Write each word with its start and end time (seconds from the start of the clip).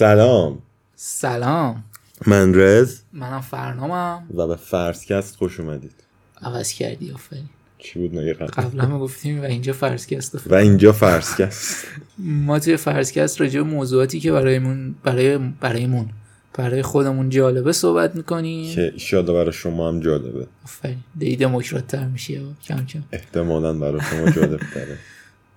سلام. 0.00 0.62
سلام. 0.96 1.84
من 2.26 2.54
رز. 2.54 3.00
منم 3.12 3.40
فرنامم. 3.40 4.26
و 4.34 4.46
به 4.46 4.56
فرسکست 4.56 5.36
خوش 5.36 5.60
اومدید. 5.60 5.94
عوض 6.42 6.72
کردی 6.72 7.12
آفرین. 7.12 7.48
چی 7.82 7.98
بود 7.98 8.18
قبلا 8.32 8.86
ما 8.86 8.98
گفتیم 8.98 9.42
و 9.42 9.44
اینجا 9.44 9.72
فرسکست 9.72 10.46
و 10.46 10.54
اینجا 10.54 10.92
فرسکست 10.92 11.86
ما 12.18 12.58
توی 12.58 12.76
فرسکست 12.76 13.40
راجع 13.40 13.60
به 13.60 13.66
موضوعاتی 13.66 14.20
که 14.20 14.32
برایمون 14.32 14.94
برای 15.04 15.38
برایمون 15.60 16.08
برای 16.54 16.82
خودمون 16.82 17.28
جالبه 17.28 17.72
صحبت 17.72 18.16
می‌کنیم. 18.16 18.74
که 18.74 18.90
ایشالا 18.92 19.32
برای 19.32 19.52
شما 19.52 19.88
هم 19.88 20.00
جالبه. 20.00 20.46
آفرین. 20.64 20.96
دی 21.18 21.36
دموکرات 21.36 21.86
تر 21.86 22.06
میشه 22.06 22.40
کم 22.64 22.86
کم. 22.86 23.02
احتمالا 23.12 23.72
برای 23.72 24.00
شما 24.10 24.30
جالب 24.30 24.60
تره 24.74 24.98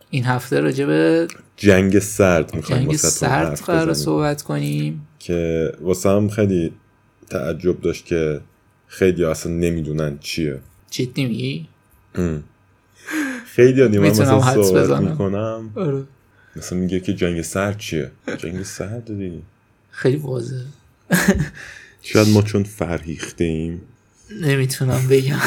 این 0.09 0.23
هفته 0.23 0.59
راجع 0.59 0.86
به 0.86 1.28
جنگ 1.58 2.00
سرد 2.00 2.55
می‌خوایم 2.55 2.84
جنگ 2.84 2.95
سرد 2.95 3.59
قرار 3.59 3.94
صحبت 3.94 4.42
کنیم. 4.42 5.08
که 5.20 5.72
واسه 5.81 6.09
هم 6.09 6.30
خیلی 6.30 6.72
تعجب 7.30 7.81
داشت 7.81 8.05
که 8.05 8.42
خیلی 8.88 9.26
اصلا 9.26 9.52
نمی‌دونن 9.52 10.17
چیه. 10.20 10.59
جدی 10.92 11.26
میگی؟ 11.26 11.67
خیلی 13.45 13.81
ها 13.81 13.88
می‌تونم 13.88 14.09
مثلا 14.09 14.63
صحبت. 14.63 15.02
می‌کنم. 15.02 15.69
آره. 15.75 16.03
مثلا 16.55 16.80
میگه 16.80 17.00
که 17.00 17.14
جنگ 17.14 17.42
سرد 17.42 17.78
چیه؟ 17.78 18.11
جنگ 18.38 18.64
سرد 18.64 19.05
دیگه 19.17 19.42
خیلی 19.92 20.17
واضحه. 20.17 20.66
شاید 22.02 22.28
ما 22.28 22.42
چون 22.42 22.64
فرهیخته 22.64 23.44
ایم 23.44 23.81
نمی‌تونم 24.42 25.08
بگم. 25.09 25.39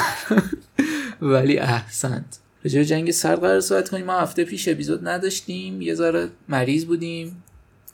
ولی 1.33 1.59
احسنت. 1.59 2.39
راجع 2.65 2.83
جنگ 2.83 3.11
سرد 3.11 3.41
قرار 3.41 3.61
صحبت 3.61 3.89
کنیم. 3.89 4.07
ما 4.07 4.21
هفته 4.21 4.45
پیش 4.45 4.69
اپیزود 4.69 5.09
نداشتیم. 5.09 5.83
یه 5.83 5.95
ذره 5.95 6.29
مریض 6.49 6.85
بودیم. 6.85 7.43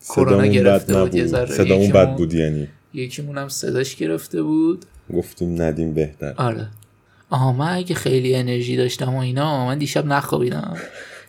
کرونا 0.08 0.46
گرفته 0.46 1.02
بود. 1.02 1.14
یه 1.14 1.26
ذره 1.26 1.54
صدامون 1.56 1.90
بد 1.92 2.16
بود 2.16 2.34
یعنی. 2.34 2.68
یکیمون 2.94 3.38
هم 3.38 3.48
صداش 3.48 3.96
گرفته 3.96 4.42
بود. 4.42 4.84
گفتیم 5.12 5.62
ندیم 5.62 5.94
بهتر. 5.94 6.34
آره. 6.36 6.68
آها 7.32 7.52
من 7.52 7.76
اگه 7.76 7.94
خیلی 7.94 8.34
انرژی 8.34 8.76
داشتم 8.76 9.14
و 9.14 9.18
اینا 9.18 9.66
من 9.66 9.78
دیشب 9.78 10.06
نخوابیدم. 10.06 10.76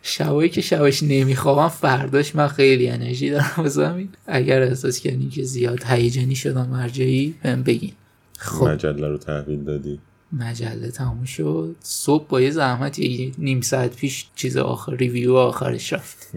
شبایی 0.02 0.50
که 0.50 0.60
شبش 0.60 1.02
نمیخوابم 1.02 1.68
فرداش 1.68 2.34
من 2.34 2.48
خیلی 2.48 2.88
انرژی 2.88 3.30
دارم. 3.30 3.52
واسه 3.56 4.08
اگر 4.26 4.62
احساس 4.62 5.00
کردین 5.00 5.30
که 5.30 5.42
زیاد 5.42 5.84
هیجانی 5.84 6.34
شدم 6.34 6.68
مرجعی 6.68 7.34
بهم 7.42 7.62
بگین. 7.62 7.92
خب. 8.38 8.68
مجله 8.68 9.08
رو 9.08 9.18
تحویل 9.18 9.64
دادی. 9.64 10.00
مجله 10.32 10.90
تموم 10.90 11.24
شد. 11.24 11.76
صبح 11.80 12.26
با 12.28 12.40
یه 12.40 12.50
زحمت 12.50 12.98
یه 12.98 13.32
نیم 13.38 13.60
ساعت 13.60 13.96
پیش 13.96 14.26
چیز 14.36 14.56
آخر 14.56 14.94
ریویو 14.96 15.34
آخرش 15.34 15.92
رفت. 15.92 16.32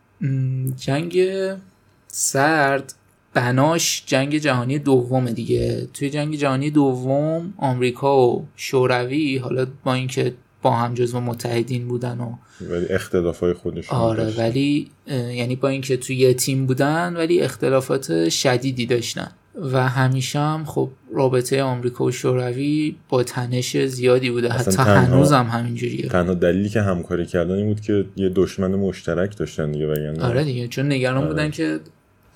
جنگ 0.86 1.28
سرد. 2.08 2.94
بناش 3.36 4.02
جنگ 4.06 4.38
جهانی 4.38 4.78
دوم 4.78 5.30
دیگه. 5.30 5.88
توی 5.94 6.10
جنگ 6.10 6.36
جهانی 6.36 6.70
دوم 6.70 7.54
آمریکا 7.56 8.26
و 8.28 8.46
شوروی 8.56 9.38
حالا 9.38 9.66
با 9.84 9.94
اینکه 9.94 10.34
با 10.62 10.70
هم 10.70 10.94
جزو 10.94 11.20
متحدین 11.20 11.88
بودن 11.88 12.18
و 12.20 12.32
ولی 12.70 12.86
اختلاف 12.86 13.40
های 13.40 13.52
خودشون 13.52 13.98
آره 13.98 14.24
داشتن. 14.24 14.42
ولی 14.42 14.90
یعنی 15.08 15.56
با 15.56 15.68
اینکه 15.68 15.96
توی 15.96 16.16
یه 16.16 16.34
تیم 16.34 16.66
بودن 16.66 17.16
ولی 17.16 17.40
اختلافات 17.40 18.28
شدیدی 18.28 18.86
داشتن. 18.86 19.30
و 19.72 19.88
همیشه 19.88 20.38
هم 20.38 20.64
خب 20.64 20.88
رابطه 21.14 21.62
آمریکا 21.62 22.04
و 22.04 22.10
شوروی 22.10 22.96
با 23.08 23.22
تنش 23.22 23.76
زیادی 23.76 24.30
بوده. 24.30 24.48
حتی 24.48 24.70
تنها- 24.70 24.84
هنوز 25.00 25.32
هم 25.32 25.46
همینجوریه. 25.46 26.08
تنها 26.08 26.34
دلیلی 26.34 26.68
که 26.68 26.80
همکاری 26.82 27.26
کردن 27.26 27.54
این 27.54 27.66
بود 27.66 27.80
که 27.80 28.04
یه 28.16 28.28
دشمن 28.28 28.70
مشترک 28.74 29.36
داشتن 29.38 29.72
دیگه 29.72 29.86
وگرنه. 29.86 30.24
آره 30.24 30.44
دیگه 30.44 30.68
چون 30.68 30.92
نگران 30.92 31.16
آره. 31.18 31.26
بودن 31.26 31.50
که 31.50 31.80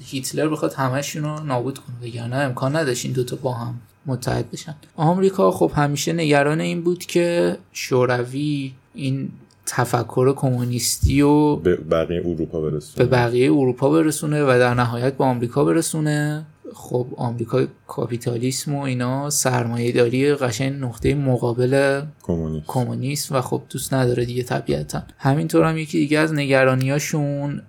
هیتلر 0.04 0.48
بخواد 0.48 0.72
همشون 0.72 1.22
رو 1.22 1.40
نابود 1.40 1.78
کنه 1.78 1.96
وگرنه 2.08 2.36
امکان 2.36 2.76
نداشت 2.76 3.04
این 3.04 3.14
دوتا 3.14 3.36
با 3.36 3.52
هم 3.52 3.80
متحد 4.06 4.50
بشن. 4.50 4.74
آمریکا 4.96 5.50
خب 5.50 5.72
همیشه 5.74 6.12
نگران 6.12 6.60
این 6.60 6.82
بود 6.82 6.98
که 6.98 7.56
شوروی 7.72 8.72
این 8.94 9.30
تفکر 9.66 10.34
کمونیستی 10.34 11.22
و 11.22 11.56
به 11.56 11.76
بقیه 11.76 12.20
اروپا 12.20 12.60
به 12.60 12.70
برسونه 12.70 13.08
بقیه 13.08 13.52
اروپا 13.52 13.90
برسونه 13.90 14.44
و 14.44 14.46
در 14.46 14.74
نهایت 14.74 15.16
به 15.16 15.24
آمریکا 15.24 15.64
برسونه. 15.64 16.46
خب 16.74 17.06
آمریکا 17.16 17.66
کاپیتالیسم 17.86 18.74
و 18.74 18.80
اینا 18.80 19.30
سرمایه 19.30 19.92
داری 19.92 20.34
قشنگ 20.34 20.72
نقطه 20.82 21.14
مقابل 21.14 22.02
کمونیست 22.66 23.32
و 23.32 23.40
خب 23.40 23.62
دوست 23.70 23.94
نداره 23.94 24.24
دیگه 24.24 24.42
طبیعتا. 24.42 25.02
همینطور 25.18 25.64
هم 25.64 25.78
یکی 25.78 25.98
دیگه 25.98 26.18
از 26.18 26.32
نگرانیاشون 26.34 27.62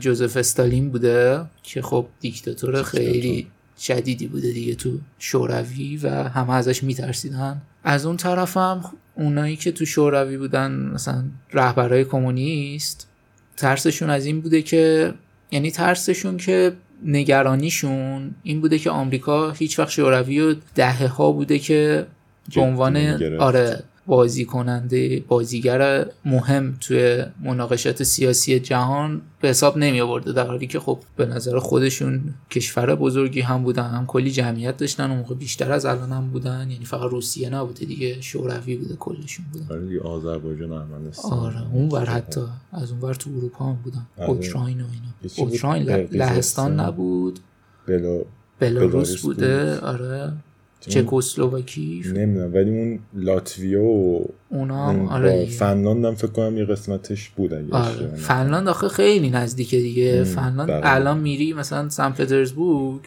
جوزف 0.00 0.36
استالین 0.36 0.90
بوده 0.90 1.44
که 1.62 1.82
خب 1.82 2.06
دیکتاتور 2.20 2.82
خیلی 2.82 3.46
شدیدی 3.78 4.26
بوده 4.26 4.52
دیگه 4.52 4.74
تو 4.74 4.98
شوروی 5.18 5.96
و 5.96 6.08
همه 6.10 6.52
ازش 6.52 6.84
میترسیدن. 6.84 7.62
از 7.84 8.06
اون 8.06 8.16
طرف 8.16 8.56
هم 8.56 8.84
اونایی 9.14 9.56
که 9.56 9.72
تو 9.72 9.84
شوروی 9.84 10.36
بودن 10.36 10.72
مثلا 10.94 11.24
رهبرهای 11.52 12.04
کمونیست 12.04 13.08
ترسشون 13.56 14.10
از 14.10 14.26
این 14.26 14.40
بوده 14.40 14.62
که 14.62 15.14
یعنی 15.50 15.70
ترسشون 15.70 16.36
که 16.36 16.72
نگرانیشون 17.04 18.34
این 18.42 18.60
بوده 18.60 18.78
که 18.78 18.90
آمریکا 18.90 19.50
هیچ 19.50 19.78
وقت 19.78 19.90
شوروی 19.90 20.40
و 20.40 20.54
دهه 20.74 21.06
ها 21.06 21.32
بوده 21.32 21.58
که 21.58 22.06
به 22.54 22.60
عنوان. 22.60 22.96
آره 23.38 23.82
بازی 24.08 24.44
کننده 24.44 25.24
بازیگر 25.28 26.06
مهم 26.24 26.76
توی 26.80 27.24
مناقشات 27.42 28.02
سیاسی 28.02 28.60
جهان 28.60 29.22
به 29.40 29.48
حساب 29.48 29.78
نمی 29.78 30.00
آورده 30.00 30.32
در 30.32 30.46
حالی 30.46 30.66
که 30.66 30.80
خب 30.80 30.98
به 31.16 31.26
نظر 31.26 31.58
خودشون 31.58 32.20
کشور 32.50 32.94
بزرگی 32.94 33.40
هم 33.40 33.62
بودن 33.62 33.90
هم 33.90 34.06
کلی 34.06 34.30
جمعیت 34.30 34.76
داشتن 34.76 35.10
اون 35.10 35.18
موقع 35.18 35.34
بیشتر 35.34 35.72
از 35.72 35.86
الان 35.86 36.12
هم 36.12 36.30
بودن 36.30 36.70
یعنی 36.70 36.84
فقط 36.84 37.10
روسیه 37.10 37.50
نبوده 37.50 37.84
دیگه 37.84 38.20
شوروی 38.20 38.76
بوده 38.76 38.96
کلشون 38.96 39.46
بودن 39.52 39.66
آره 39.70 39.86
دیگه 39.86 40.00
آذربایجان 40.00 40.72
ارمنستان 40.72 41.32
آره 41.32 41.72
اون 41.72 41.88
ور 41.88 42.04
حتی 42.04 42.40
از 42.72 42.90
اون 42.90 43.00
ور 43.00 43.14
تو 43.14 43.30
اروپا 43.36 43.64
هم 43.64 43.78
بودن 43.84 44.06
آره. 44.18 44.30
اوکراین 44.30 44.80
و 44.80 44.84
اینا؟ 44.84 45.48
اوکراین. 45.50 46.08
لهستان 46.12 46.80
نبود 46.80 47.38
بلا 47.86 48.20
بلاروس 48.60 49.22
بوده 49.22 49.74
بود. 49.74 49.84
آره 49.84 50.32
چکسلواکی؟ 50.80 52.02
نمی‌دونم 52.14 52.54
ولی 52.54 52.70
اون 52.70 52.98
لاتویا 53.14 53.82
و 53.84 54.26
اونا 54.48 54.90
اون 54.90 55.08
آره. 55.08 55.46
فنلاند 55.46 56.04
هم 56.04 56.14
فکر 56.14 56.26
کنم 56.26 56.58
یه 56.58 56.64
قسمتش 56.64 57.28
بود 57.28 57.54
اگه 57.54 57.72
آره. 57.72 58.06
فنلاند 58.16 58.68
آخه 58.68 58.88
خیلی 58.88 59.30
نزدیکه 59.30 59.78
دیگه. 59.78 60.24
فنلاند 60.24 60.68
بله. 60.68 60.80
الان 60.84 61.18
میری 61.18 61.52
مثلا 61.52 61.88
سن 61.88 62.10
پترزبورگ 62.10 63.00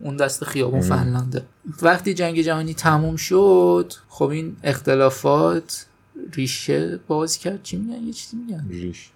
اون- 0.00 0.16
دست 0.16 0.44
خیابون 0.44 0.80
فنلانده. 0.80 1.42
وقتی 1.82 2.14
جنگ 2.14 2.40
جهانی 2.40 2.74
تموم 2.74 3.16
شد 3.16 3.92
خب 4.08 4.24
این 4.28 4.56
اختلافات 4.64 5.86
ریشه 6.34 6.98
باز 7.08 7.38
کرد. 7.38 7.62
چی 7.62 7.76
میگن؟ 7.76 8.02
یه 8.06 8.12
چیزی 8.12 8.36
میگن. 8.36 8.66
ریش. 8.70 9.10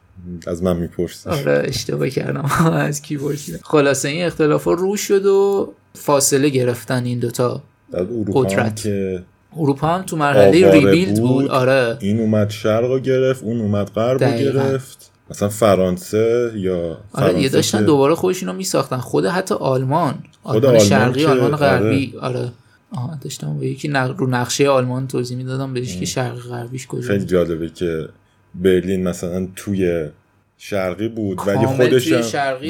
از 0.47 0.63
من 0.63 0.77
می‌پرسی. 0.77 1.29
آره 1.31 1.63
اشتباه 1.67 2.09
کردم. 2.09 2.45
از 2.73 3.03
کی 3.03 3.17
پرسیدم؟ 3.17 3.59
خلاصه 3.63 4.09
این 4.09 4.25
اختلاف 4.27 4.65
رو 4.65 4.97
شد 4.97 5.27
و 5.27 5.73
فاصله 5.95 6.49
گرفتن 6.49 7.05
این 7.05 7.19
دوتا. 7.19 7.63
اروپا 7.95 8.41
هم 8.43 8.47
قدرت. 8.47 8.83
که 8.83 9.23
اروپا 9.57 9.87
هم 9.89 10.03
تو 10.03 10.17
مرحله 10.17 10.71
ریبیلد 10.73 11.21
بود, 11.21 11.29
بود. 11.29 11.51
آره. 11.51 11.97
این 12.01 12.21
اومد 12.21 12.51
شرق 12.51 12.85
رو 12.85 12.99
گرفت 13.01 13.43
اون 13.43 13.61
اومد 13.61 13.91
غرب 13.91 14.25
رو. 14.25 14.39
گرفت. 14.39 15.11
مثلا 15.31 15.49
فرانسه 15.49 16.53
یا 16.57 16.77
آره 16.87 16.97
فرانسه 17.13 17.41
یه 17.41 17.49
داشتن 17.49 17.79
که- 17.79 17.85
دوباره 17.85 18.15
خودشون 18.15 18.49
رو 18.49 18.55
میساختن. 18.55 18.97
خود 18.97 19.27
حتی 19.27 19.55
آلمان. 19.55 20.15
آلمان 20.45 20.65
آلمان 20.67 20.79
شرقی 20.85 21.21
که- 21.21 21.29
آلمان 21.29 21.57
غربی. 21.57 22.15
آره. 22.21 22.53
آها 22.93 23.19
داشتم 23.23 23.57
با 23.59 23.65
یکی 23.65 23.89
نق- 23.89 24.15
رو 24.19 24.27
نقشه 24.27 24.69
آلمان 24.69 25.07
توضیح 25.07 25.37
می‌دادم 25.37 25.75
بهش 25.75 25.97
که 25.97 26.05
شرقی 26.05 26.41
غربیش 26.41 26.87
کجا 26.87 27.03
خیلی 27.09 27.25
جالبه 27.25 27.69
که 27.69 28.09
برلین 28.55 29.09
مثلا 29.09 29.49
توی 29.57 30.09
شرقی 30.61 31.09
بود 31.09 31.41
ولی 31.47 31.67
خودش 31.67 32.13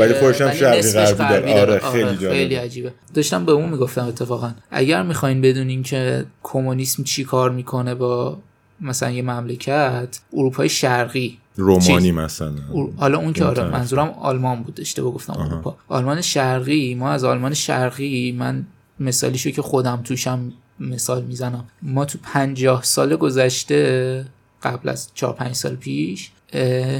ولی 0.00 0.14
خودش 0.14 0.40
هم 0.40 0.52
شرقی 0.52 0.93
غربی 0.93 1.55
داره. 1.55 1.61
آره 1.61 1.79
آره، 1.79 1.93
خیلی 1.93 2.29
خیلی 2.29 2.55
عجیبه. 2.55 2.93
داشتم 3.14 3.44
به 3.44 3.52
اون 3.52 3.69
می‌گفتم 3.69 4.06
اتفاقا. 4.06 4.55
اگر 4.70 5.02
می‌خواین 5.02 5.40
بدونین 5.40 5.82
که 5.82 6.25
کمونیسم 6.43 7.02
چی 7.02 7.25
کار 7.25 7.50
می‌کنه 7.50 7.94
با 7.94 8.38
مثلا 8.81 9.11
یه 9.11 9.23
مملکت 9.23 10.20
اروپای 10.32 10.69
شرقی. 10.69 11.38
رومانی 11.56 12.12
مثلا. 12.12 12.52
حالا 12.96 13.19
اون 13.19 13.32
که 13.32 13.44
آره. 13.44 13.64
منظورم 13.64 14.08
آلمان 14.08 14.62
بود 14.62 14.81
اشتباه 14.81 15.12
گفتم 15.12 15.40
اروپا. 15.40 15.76
آلمان 15.88 16.20
شرقی 16.20 16.94
ما 16.94 17.11
از 17.11 17.25
آلمان 17.25 17.55
شرقی 17.55 18.32
من 18.38 18.67
مثالیشو 19.00 19.50
که 19.50 19.62
خودم 19.62 20.00
توشم 20.05 20.52
مثال 20.81 21.23
می‌زنم. 21.23 21.64
ما 21.82 22.05
تو 22.05 22.19
پنجاه 22.23 22.82
سال 22.82 23.17
گذشته 23.17 24.25
قبل 24.62 24.88
از 24.88 25.08
4 25.14 25.32
5 25.32 25.55
سال 25.55 25.76
پیش 25.76 26.31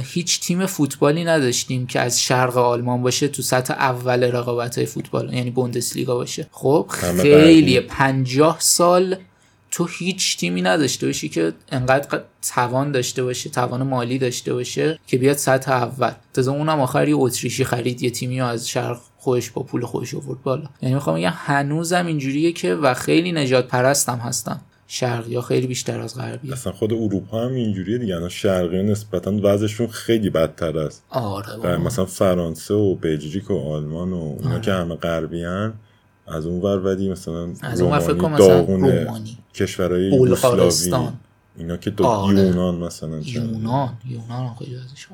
هیچ 0.03 0.39
تیم 0.39 0.65
فوتبالی 0.65 1.23
نداشتیم 1.23 1.87
که 1.87 1.99
از 1.99 2.21
شرق 2.21 2.57
آلمان 2.57 3.01
باشه 3.01 3.27
تو 3.27 3.41
سطح 3.41 3.73
اول 3.73 4.23
رقابت 4.23 4.77
های 4.77 4.85
فوتبال 4.85 5.33
یعنی 5.33 5.51
بوندسلیگا 5.51 6.15
باشه. 6.15 6.47
خب 6.51 6.85
خیلی 7.21 7.79
پنجاه 7.79 8.57
سال 8.59 9.15
تو 9.71 9.85
هیچ 9.85 10.37
تیمی 10.37 10.61
نداشته 10.61 11.05
باشی 11.05 11.29
که 11.29 11.53
انقدر 11.71 12.21
توان 12.55 12.91
داشته 12.91 13.23
باشه 13.23 13.49
توان 13.49 13.83
مالی 13.83 14.17
داشته 14.17 14.53
باشه 14.53 14.99
که 15.07 15.17
بیاد 15.17 15.37
سطح 15.37 15.71
اول. 15.71 16.11
تازه 16.33 16.51
اونم 16.51 16.79
آخری 16.79 17.13
اتریشی 17.13 17.63
خرید 17.63 18.03
یه 18.03 18.09
تیمی 18.09 18.41
از 18.41 18.69
شرق 18.69 18.99
خودش 19.17 19.49
با 19.49 19.63
پول 19.63 19.85
خودش 19.85 20.15
آورد 20.15 20.43
بالا. 20.43 20.69
یعنی 20.81 20.95
می‌خوام 20.95 21.15
بگم 21.15 21.33
هنوزم 21.35 22.05
اینجوریه 22.05 22.51
که 22.51 22.75
و 22.75 22.93
خیلی 22.93 23.31
نجات 23.31 23.67
پرستم 23.67 24.17
هستن 24.17 24.61
شرقی 24.91 25.35
ها 25.35 25.41
خیلی 25.41 25.67
بیشتر 25.67 25.99
از 25.99 26.15
غربی 26.15 26.51
اصلا 26.51 26.73
خود 26.73 26.93
اروپا 26.93 27.45
هم 27.45 27.53
اینجوریه 27.53 27.97
دیگه. 27.97 28.15
الان 28.15 28.29
شرقی 28.29 28.83
نسبتا 28.83 29.39
وضعشون 29.43 29.87
خیلی 29.87 30.29
بدتر 30.29 30.77
است. 30.77 31.03
آره 31.09 31.77
مثلا 31.77 32.05
فرانسه 32.05 32.73
و 32.73 32.95
بلژیک 32.95 33.51
و 33.51 33.59
آلمان 33.59 34.13
و 34.13 34.35
اینا 34.39 34.51
آره. 34.51 34.61
که 34.61 34.71
همه 34.71 34.95
غربی 34.95 35.43
هن 35.43 35.73
از 36.27 36.45
اون 36.45 36.61
ور 36.61 36.85
ودی 36.85 37.09
مثلا 37.09 37.53
از 37.61 37.81
اون 37.81 37.99
فکر 37.99 38.37
داغونه 38.37 39.07
کشورهای 39.53 40.03
یوگسلاوی 40.03 41.07
اینا 41.57 41.77
که 41.77 41.89
دو 41.89 42.05
آره. 42.05 42.39
یونان 42.39 42.75
مثلا 42.75 43.19
یونان. 43.19 43.97
یونان 44.09 44.55
خیلی 44.59 44.75
ازش 44.75 45.07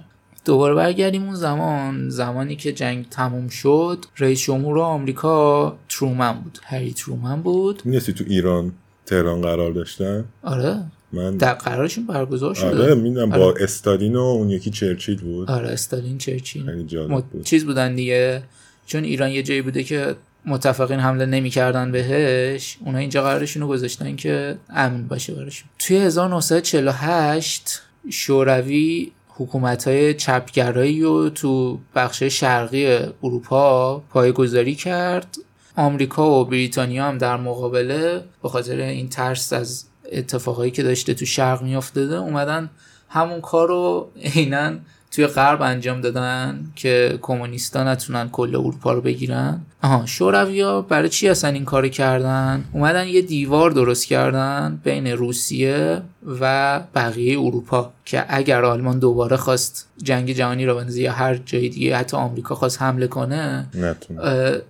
دوباره 0.46 0.76
برگردیم 0.76 1.24
اون 1.24 1.36
زمان. 1.36 2.10
زمانی 2.10 2.56
که 2.56 2.74
جنگ 2.74 3.10
تموم 3.10 3.48
شد 3.48 4.06
رئیس 4.18 4.42
جمهور 4.42 4.80
آمریکا 4.80 5.78
ترومن 5.90 6.34
بود. 6.34 6.60
هری 6.64 6.94
ترومن 6.94 7.42
بود. 7.42 7.82
می‌دونستی 7.86 8.14
تو 8.14 8.24
ایران. 8.28 8.72
تهران 9.06 9.42
قرار 9.42 9.72
داشتن؟ 9.72 10.26
آره. 10.44 10.84
من 11.12 11.38
در 11.38 11.54
قرارشون 11.54 12.06
برگزار 12.08 12.54
شده. 12.54 12.84
آره 12.84 12.96
می‌دونم 12.96 13.32
آره. 13.32 13.42
با 13.42 13.54
استالین 13.60 14.16
و 14.16 14.20
اون 14.20 14.50
یکی 14.50 14.70
چرچیل 14.70 15.22
بود. 15.22 15.52
آره 15.52 15.70
استالین 15.70 16.18
چرچیل. 16.18 16.86
بود. 17.08 17.44
چیز 17.44 17.66
بودن 17.66 17.96
دیگه. 17.96 18.44
چون 18.86 19.04
ایران 19.04 19.32
یه 19.32 19.44
جایی 19.44 19.62
بوده 19.62 19.84
که 19.84 20.16
متفقین 20.46 21.00
حمله 21.00 21.26
نمی‌کردن 21.26 21.92
بهش 21.92 22.78
اونا 22.86 22.98
اینجا 22.98 23.24
قرارشون 23.24 23.62
رو 23.62 23.68
گذاشتن 23.68 24.16
که 24.16 24.58
امن 24.70 25.08
باشه 25.08 25.34
براشون. 25.34 25.70
توی 25.80 25.98
1948 25.98 27.82
شوروی 28.10 29.12
حکومت 29.28 29.88
های 29.88 30.14
چپگرایی 30.14 31.02
رو 31.02 31.30
تو 31.30 31.80
بخش 31.96 32.24
شرقی 32.24 33.00
اروپا 33.24 34.00
پایگذاری 34.00 34.76
کرد. 34.76 35.38
آمریکا 35.78 36.42
و 36.42 36.46
بریتانیا 36.46 37.06
هم 37.06 37.18
در 37.18 37.38
مقابله 37.38 38.24
به 38.44 38.50
خاطر 38.50 38.76
این 38.76 39.10
ترس 39.10 39.54
از 39.54 39.86
اتفاقایی 40.12 40.72
که 40.72 40.84
داشته 40.84 41.14
تو 41.14 41.26
شرق 41.26 41.62
میافتاده 41.62 42.16
اومدن 42.16 42.70
همون 43.10 43.42
کار 43.42 43.68
رو 43.68 44.12
عینا 44.36 44.72
توی 45.16 45.28
غرب 45.28 45.62
انجام 45.62 46.02
دادن 46.02 46.60
که 46.76 47.20
کمونیستا 47.22 47.84
نتونن 47.84 48.30
کل 48.30 48.56
اروپا 48.56 48.94
رو 48.94 49.02
بگیرن. 49.02 49.62
آها 49.84 50.06
شورویا 50.06 50.82
برای 50.82 51.10
چی 51.10 51.30
اصلا 51.30 51.50
این 51.52 51.66
کار 51.66 51.88
کردن؟ 51.88 52.64
اومدن 52.74 53.08
یه 53.08 53.22
دیوار 53.22 53.72
درست 53.72 54.06
کردن 54.08 54.80
بین 54.84 55.08
روسیه 55.08 56.02
و 56.42 56.80
بقیه 56.96 57.40
اروپا 57.40 57.92
که 58.06 58.26
اگر 58.28 58.66
آلمان 58.66 59.00
دوباره 59.00 59.38
خواست 59.38 59.90
جنگ 60.04 60.32
جهانی 60.32 60.66
رو 60.66 60.76
بنزه 60.76 61.02
یا 61.02 61.12
هر 61.12 61.36
جای 61.36 61.70
دیگه 61.70 61.96
حتی 61.96 62.18
آمریکا 62.18 62.56
خواست 62.56 62.82
حمله 62.82 63.08
کنه 63.08 63.68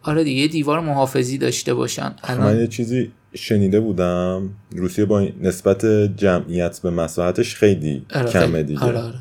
آره 0.01 0.23
دیگه 0.23 0.41
یه 0.41 0.47
دیوار 0.47 0.79
محافظی 0.79 1.37
داشته 1.37 1.73
باشن. 1.73 2.15
من 2.39 2.59
یه 2.59 2.67
چیزی 2.67 3.11
شنیده 3.33 3.79
بودم. 3.79 4.49
روسیه 4.71 5.05
با 5.05 5.27
نسبت 5.41 5.85
جمعیت 6.17 6.79
به 6.79 6.89
مساحتش 6.89 7.55
خیلی 7.55 8.05
آره 8.15 8.29
کمه 8.29 8.63
دیگه. 8.63 8.79
آره 8.79 8.99
آره. 8.99 9.19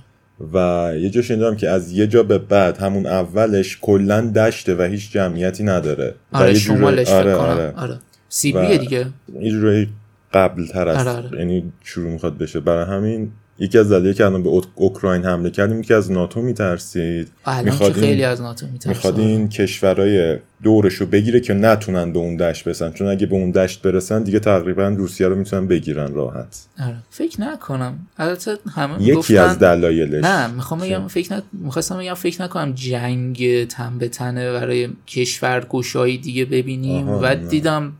و 0.53 0.93
یه 0.99 1.11
جا 1.11 1.23
شنیدم 1.23 1.57
که 1.57 1.69
از 1.69 1.93
یه 1.93 2.07
جا 2.07 2.23
به 2.23 2.39
بعد 2.39 2.79
همون 2.79 3.07
اولش 3.07 3.79
کلا 3.81 4.21
دشته 4.21 4.75
و 4.75 4.83
هیچ 4.83 5.13
جمعیتی 5.13 5.65
نداره 5.65 6.15
آره 6.33 6.55
شمالش 6.55 7.09
آره, 7.09 7.35
آره. 7.35 7.73
آره. 7.77 7.99
سیبریه 8.29 8.79
دیگه 8.79 9.07
یه 9.41 9.51
جورایی 9.51 9.89
قبل 10.33 10.67
تر 10.67 10.89
است 10.89 11.07
آره 11.07 11.27
آره. 11.27 11.39
یعنی 11.39 11.73
شروع 11.85 12.11
می‌خواد 12.11 12.39
بشه 12.39 12.61
برای 12.61 12.85
همین 12.85 13.33
یکی 13.59 13.79
از 13.79 13.89
دلایلی 13.89 14.15
که 14.15 14.25
الان 14.25 14.43
به 14.43 14.63
اوکراین 14.75 15.25
حمله 15.25 15.51
کردیم 15.51 15.83
که 15.83 15.95
از 15.95 16.13
ناتو 16.13 16.43
میترسید. 16.43 17.29
می‌خواد 17.65 17.93
خیلی 17.93 18.25
از 18.25 18.41
ناتو 18.41 18.67
میترسید 18.67 18.89
می‌خواد 18.89 19.19
این 19.19 19.49
کشورهای 19.49 20.39
دورش 20.63 20.95
رو 20.95 21.07
بگیره 21.07 21.41
که 21.41 21.55
نتونن 21.55 22.13
به 22.13 22.19
اون 22.19 22.37
دشت 22.37 22.65
برسن. 22.65 22.93
چون 22.93 23.09
اگه 23.09 23.27
به 23.27 23.35
اون 23.35 23.51
دشت 23.51 23.83
برسن 23.83 24.23
دیگه 24.23 24.39
تقریبا 24.39 24.89
روسیه 24.89 25.29
رو 25.29 25.37
می‌تونن 25.37 25.67
بگیرن 25.67 26.15
راحت. 26.15 26.67
آره. 26.81 26.97
فکر 27.11 27.41
نکنم. 27.41 27.99
البته 28.19 28.59
همه 28.75 29.03
یکی 29.03 29.15
گفتن... 29.15 29.39
از 29.39 29.59
دلایلش 29.59 30.25
نه 30.25 30.47
می‌خوام 30.47 30.81
بگم 30.81 31.09
فکر 31.09 31.35
ن... 31.35 31.43
می‌خواستم 31.53 31.99
بگم 31.99 32.15
فکر 32.15 32.43
نکنم 32.43 32.73
جنگ 32.73 33.67
تن 33.67 33.99
به 33.99 34.09
تنه 34.09 34.53
برای 34.53 34.89
کشور 35.07 35.67
گشایی 35.71 36.19
دیگه 36.19 36.45
ببینیم. 36.45 37.09
و 37.09 37.35
دیدم 37.35 37.93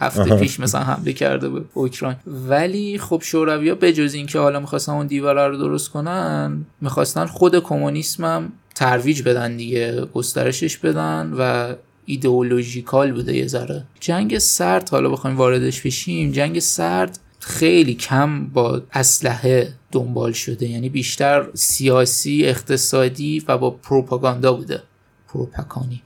هفته 0.00 0.36
پیش 0.36 0.60
مثلا 0.60 0.80
حمله 0.80 1.12
کرده 1.12 1.48
به 1.48 1.62
اوکراین. 1.74 2.16
ولی 2.26 2.98
خب 2.98 3.22
شوروی 3.24 3.68
ها 3.68 3.90
جز 3.90 4.14
اینکه 4.14 4.38
حالا 4.38 4.60
می‌خواستن 4.60 4.92
اون 4.92 5.06
دیوار 5.06 5.48
رو 5.48 5.56
درست 5.56 5.88
کنن 5.88 6.64
می‌خواستن 6.80 7.26
خود 7.26 7.58
کمونیسم 7.58 8.24
هم 8.24 8.52
ترویج 8.74 9.22
بدن 9.22 9.56
دیگه 9.56 10.06
گسترشش 10.14 10.76
بدن 10.76 11.32
و 11.38 11.74
ایدئولوژیکال 12.06 13.12
بوده 13.12 13.36
یه 13.36 13.46
ذره. 13.46 13.84
جنگ 14.00 14.38
سرد 14.38 14.88
حالا 14.88 15.08
بخوایم 15.08 15.36
واردش 15.36 15.80
بشیم 15.80 16.32
جنگ 16.32 16.58
سرد 16.58 17.18
خیلی 17.40 17.94
کم 17.94 18.46
با 18.46 18.82
اسلحه 18.92 19.72
دنبال 19.92 20.32
شده. 20.32 20.66
یعنی 20.66 20.88
بیشتر 20.88 21.46
سیاسی 21.54 22.46
اقتصادی 22.46 23.44
و 23.48 23.58
با 23.58 23.70
پروپاگاندا 23.70 24.52
بوده. 24.52 24.82
پروپاکانی 25.28 26.02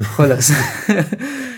خلاص. 0.00 0.50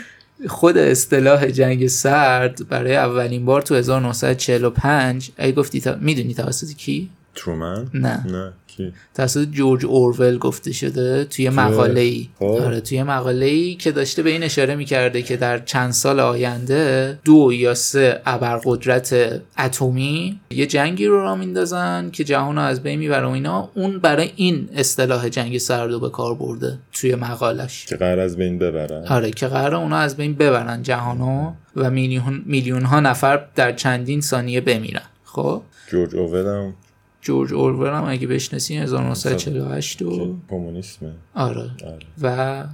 خود 0.48 0.78
اصطلاح 0.78 1.46
جنگ 1.46 1.86
سرد 1.86 2.68
برای 2.68 2.96
اولین 2.96 3.44
بار 3.44 3.62
تو 3.62 3.74
1945 3.74 5.30
ای 5.38 5.52
گفتی 5.52 5.80
تا... 5.80 5.96
می‌دونی 6.00 6.34
توسط 6.34 6.72
کی؟ 6.76 7.10
ترومن؟ 7.34 7.86
نه. 7.94 8.26
نه. 8.26 8.52
کی؟ 8.66 8.92
توسط 9.14 9.48
جورج 9.50 9.86
اورول 9.86 10.38
گفته 10.38 10.72
شده 10.72 11.24
توی 11.24 11.50
مقاله 11.50 12.00
ای 12.00 12.28
خب. 12.38 12.44
آره 12.44 12.80
توی 12.80 13.02
مقاله 13.02 13.46
ای 13.46 13.74
که 13.74 13.92
داشته 13.92 14.22
به 14.22 14.30
این 14.30 14.42
اشاره 14.42 14.74
می‌کرده 14.74 15.22
که 15.22 15.36
در 15.36 15.58
چند 15.58 15.90
سال 15.90 16.20
آینده 16.20 17.18
دو 17.24 17.52
یا 17.52 17.74
سه 17.74 18.20
ابرقدرت 18.26 19.40
اتمی 19.58 20.40
یه 20.50 20.66
جنگی 20.66 21.06
رو 21.06 21.20
را 21.20 21.34
میندازن 21.34 22.10
که 22.10 22.24
جهان 22.24 22.56
رو 22.56 22.62
از 22.62 22.82
بین 22.82 22.98
می‌بره 22.98 23.26
و 23.26 23.30
اینا. 23.30 23.70
اون 23.74 23.98
برای 23.98 24.30
این 24.36 24.68
اصطلاح 24.74 25.28
جنگ 25.28 25.58
سرد 25.58 26.00
به 26.00 26.10
کار 26.10 26.34
برده 26.34 26.78
توی 26.92 27.14
مقالش. 27.14 27.86
که 27.86 27.96
قرار 27.96 28.18
از 28.18 28.36
بین 28.36 28.58
ببرن. 28.58 29.06
آره 29.06 29.30
که 29.30 29.46
قرار 29.46 29.74
اونا 29.74 29.96
از 29.96 30.16
بین 30.16 30.34
ببرن 30.34 30.82
جهانو 30.82 31.52
و 31.76 31.90
میلیون 31.90 32.42
میلیون 32.46 32.82
ها 32.82 33.00
نفر 33.00 33.44
در 33.54 33.72
چندین 33.72 34.20
ثانیه 34.20 34.60
بمیرن. 34.60 35.02
خب؟ 35.24 35.62
جورج 35.88 36.16
اوول 36.16 36.46
هم 36.46 36.74
جورج 37.22 37.52
اورول 37.52 37.88
هم 37.88 38.04
اگه 38.04 38.26
بشناسین 38.26 38.82
1948 38.82 40.02
و 40.02 40.36
کمونیسمه. 40.50 41.12
آره. 41.34 41.60
آره. 41.60 42.06
و 42.22 42.64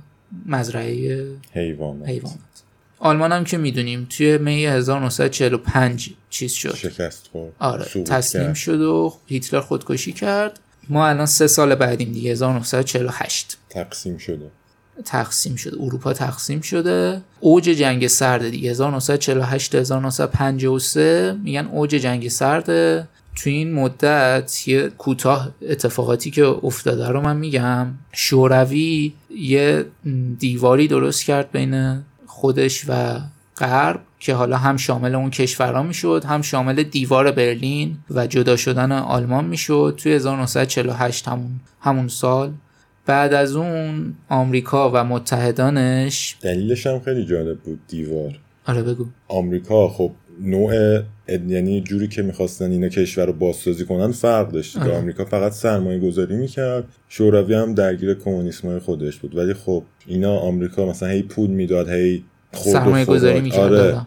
مزرعه 0.47 1.27
حیوانات. 1.53 2.09
حیوانات. 2.09 2.39
آلمان 2.99 3.33
هم 3.33 3.45
که 3.45 3.59
می‌دونیم 3.59 4.07
توی 4.11 4.39
می 4.39 4.67
1945 4.67 6.11
چیز 6.31 6.53
شد. 6.53 6.75
شکست 6.75 7.29
خورد. 7.33 7.53
آره. 7.59 7.85
تسلیم 7.85 8.45
کرد. 8.45 8.55
شد 8.55 8.81
و 8.81 9.15
هیتلر 9.27 9.61
خودکشی 9.61 10.13
کرد. 10.13 10.61
ما 10.89 11.07
الان 11.07 11.27
سه 11.27 11.47
سال 11.47 11.75
بعدیم 11.75 12.13
دیگه 12.13 12.31
1948 12.31 13.59
تقسیم 13.69 14.19
شده. 14.19 14.51
تقسیم 15.05 15.57
شده. 15.57 15.77
اروپا 15.83 16.13
تقسیم 16.13 16.61
شده. 16.61 17.23
اوج 17.41 17.65
جنگ 17.65 18.07
سرد 18.07 18.51
دیگه 18.51 18.71
1948 18.71 19.75
1953 19.75 21.39
میگن 21.43 21.67
اوج 21.67 21.91
جنگ 21.91 22.29
سرد 22.29 22.69
تو 23.43 23.51
این 23.51 23.73
مدت 23.73 24.69
یه 24.69 24.89
کوتاه 24.89 25.51
اتفاقاتی 25.63 26.31
که 26.31 26.45
افتاده 26.45 27.09
رو 27.09 27.21
من 27.21 27.37
میگم. 27.37 27.87
شوروی 28.13 29.13
یه 29.31 29.85
دیواری 30.39 30.89
درست 30.89 31.25
کرد 31.25 31.53
بین 31.53 32.03
خودش 32.27 32.85
و 32.89 33.21
غرب 33.59 34.01
که 34.21 34.35
حالا 34.35 34.57
هم 34.57 34.77
شامل 34.77 35.15
اون 35.15 35.31
کشورها 35.31 35.83
می‌شد 35.83 36.25
هم 36.25 36.43
شامل 36.43 36.83
دیوار 36.83 37.31
برلین 37.33 37.97
و 38.11 38.27
جدا 38.27 38.57
شدن 38.57 38.93
آلمان 38.93 39.45
می‌شد 39.45 39.95
توی 39.97 40.13
1948 40.13 41.29
همون 41.29 41.61
همون 41.81 42.09
سال. 42.09 42.53
بعد 43.07 43.33
از 43.35 43.57
اون 43.57 44.15
آمریکا 44.29 44.91
و 44.95 45.05
متحدانش 45.05 46.37
دلیلش 46.41 46.87
هم 46.87 47.01
خیلی 47.01 47.25
جالب 47.25 47.59
بود 47.59 47.81
دیوار. 47.89 48.39
آره 48.67 48.83
بگو. 48.83 49.07
آمریکا 49.29 49.89
خب 49.89 50.11
نوع 50.41 51.01
یعنی 51.29 51.81
جوری 51.81 52.09
که 52.09 52.23
می‌خواستن 52.23 52.71
اینا 52.71 52.89
کشور 52.89 53.27
رو 53.27 53.33
بازسازی 53.33 53.85
کنن 53.85 54.13
فرق 54.13 54.51
داشت 54.51 54.77
آره. 54.77 54.93
آمریکا 54.93 55.25
فقط 55.25 55.53
سرمایه 55.53 55.99
گذاری 55.99 56.37
می‌کرد 56.37 56.85
شوروی 57.09 57.55
هم 57.55 57.75
درگیر 57.75 58.15
کمونیسم 58.15 58.69
های 58.69 58.79
خودش 58.79 59.17
بود. 59.17 59.37
ولی 59.37 59.55
خب 59.55 59.83
اینا 60.07 60.39
آمریکا 60.39 60.87
مثلا 60.87 61.09
هی 61.09 61.23
پول 61.23 61.51
می‌داد 61.51 61.89
هی 61.89 62.25
خورد 62.53 62.77
و 62.77 62.79
سرمایه 62.79 63.05
گذاری. 63.05 63.41
می‌کرد 63.41 63.73
آره. 63.73 64.07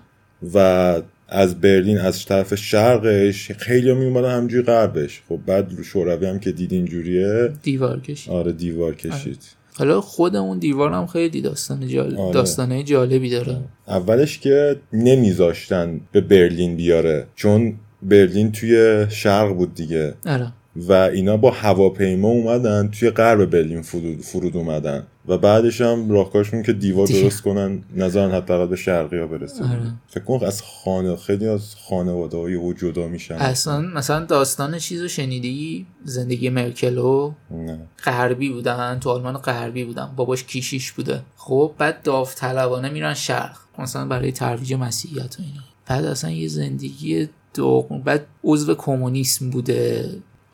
و 0.54 1.02
از 1.28 1.62
برلین 1.62 1.98
از 1.98 2.26
طرف 2.26 2.56
شرقش 2.56 3.52
خیلی 3.52 3.94
می 3.94 4.06
اومدن 4.06 4.38
همجوری 4.38 4.64
غربش. 4.64 5.22
خب 5.30 5.40
بعد 5.46 5.82
شوروی 5.84 6.26
هم 6.26 6.40
که 6.40 6.52
دید 6.52 6.74
اینجوریه. 6.74 7.52
دیوار 7.64 8.00
کشید. 8.00 8.34
آره 8.34 8.52
دیوار 8.52 8.96
کشید. 8.96 9.61
حالا 9.78 10.02
خود 10.02 10.36
اون 10.36 10.60
دیوار 10.60 10.92
هم 10.92 11.08
خیلی 11.08 11.42
داستان 11.42 11.88
جالب 11.88 12.20
آره. 12.20 12.34
داستانه 12.34 12.84
جالبی 12.84 13.30
داره. 13.30 13.58
اولش 13.88 14.40
که 14.40 14.76
نمیذاشتن 14.94 16.02
به 16.12 16.22
برلین 16.22 16.76
بیاره 16.76 17.28
چون 17.36 17.74
برلین 18.02 18.52
توی 18.52 19.06
شرق 19.10 19.54
بود 19.54 19.76
دیگه. 19.76 20.14
آره. 20.26 20.54
و 20.76 20.94
اینا 20.94 21.38
با 21.38 21.52
هواپیما 21.52 22.28
اومدن 22.28 22.88
توی 22.88 23.10
غرب 23.10 23.46
برلین 23.46 23.82
فرود, 23.82 24.22
فرود 24.22 24.58
اومدن. 24.58 25.08
و 25.28 25.38
بعدش 25.38 25.82
هم 25.82 26.12
راهکارشون 26.12 26.64
که 26.64 26.74
دیوار. 26.74 27.08
درست 27.08 27.42
کنن 27.42 27.84
نظرن 27.96 28.32
حداقل 28.32 28.68
به 28.68 28.76
شرقی 28.76 29.18
ها 29.18 29.28
برسه. 29.28 29.64
آره. 29.64 29.94
فکر 30.08 30.24
کنم 30.24 30.48
از 30.48 30.62
خانه 30.62 31.16
خیلی 31.16 31.48
از 31.48 31.76
خانواده 31.76 32.38
های 32.38 32.54
او 32.54 32.74
جدا 32.74 33.08
میشن. 33.08 33.36
اصلا 33.36 33.82
مثلا 33.82 34.26
داستان 34.26 34.78
چیزو 34.78 35.08
شنیدی؟ 35.08 35.86
زندگی 36.04 36.50
مرکلو 36.50 37.32
نه. 37.52 37.80
غربی 38.04 38.50
بودن 38.50 39.00
تو 39.00 39.10
آلمان 39.10 39.38
غربی 39.38 39.84
بودن. 39.84 40.10
باباش 40.16 40.44
کیشیش 40.44 40.92
بوده. 40.92 41.22
خب 41.38 41.72
بعد 41.78 42.02
داوطلبانه 42.04 42.90
میرن 42.90 43.14
شرق. 43.14 43.58
مثلا 43.80 44.06
برای 44.06 44.32
ترویج 44.32 44.74
مسیحیت 44.74 45.36
و 45.40 45.44
اینا. 45.44 45.64
بعد 45.86 46.06
اصلا 46.06 46.32
یه 46.32 46.48
زندگی 46.48 47.30
داغون. 47.54 48.02
بعد 48.02 48.26
عضو 48.44 48.76
کمونیسم 48.76 49.50
بوده. 49.50 50.10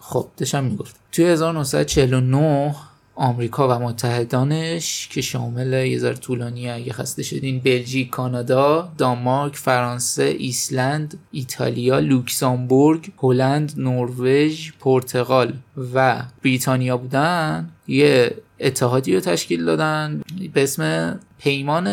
خب 0.10 0.28
داشتم 0.38 0.64
می‌گفت. 0.64 0.96
توی 1.12 1.26
1949 1.26 2.76
آمریکا 3.16 3.68
و 3.68 3.84
متحدانش 3.84 5.08
که 5.08 5.22
شامل 5.22 5.74
یه 5.74 5.98
ذره 6.00 6.14
طولانی 6.14 6.70
اگه 6.70 6.94
خسته 6.94 7.24
شدین 7.24 7.60
بلژیک 7.60 8.10
کانادا 8.10 8.92
دانمارک 8.98 9.56
فرانسه 9.56 10.24
ایسلند 10.24 11.20
ایتالیا 11.32 12.00
لوکزامبورگ 12.00 13.12
هلند 13.24 13.74
نروژ 13.78 14.72
پرتغال 14.80 15.54
و 15.94 16.24
بریتانیا 16.44 16.98
بودن 16.98 17.70
یه 17.88 18.36
اتحادی 18.60 19.16
رو 19.16 19.20
تشکیل 19.20 19.66
دادن 19.66 20.22
به 20.54 20.64
اسم 20.64 21.20
پیمان 21.40 21.88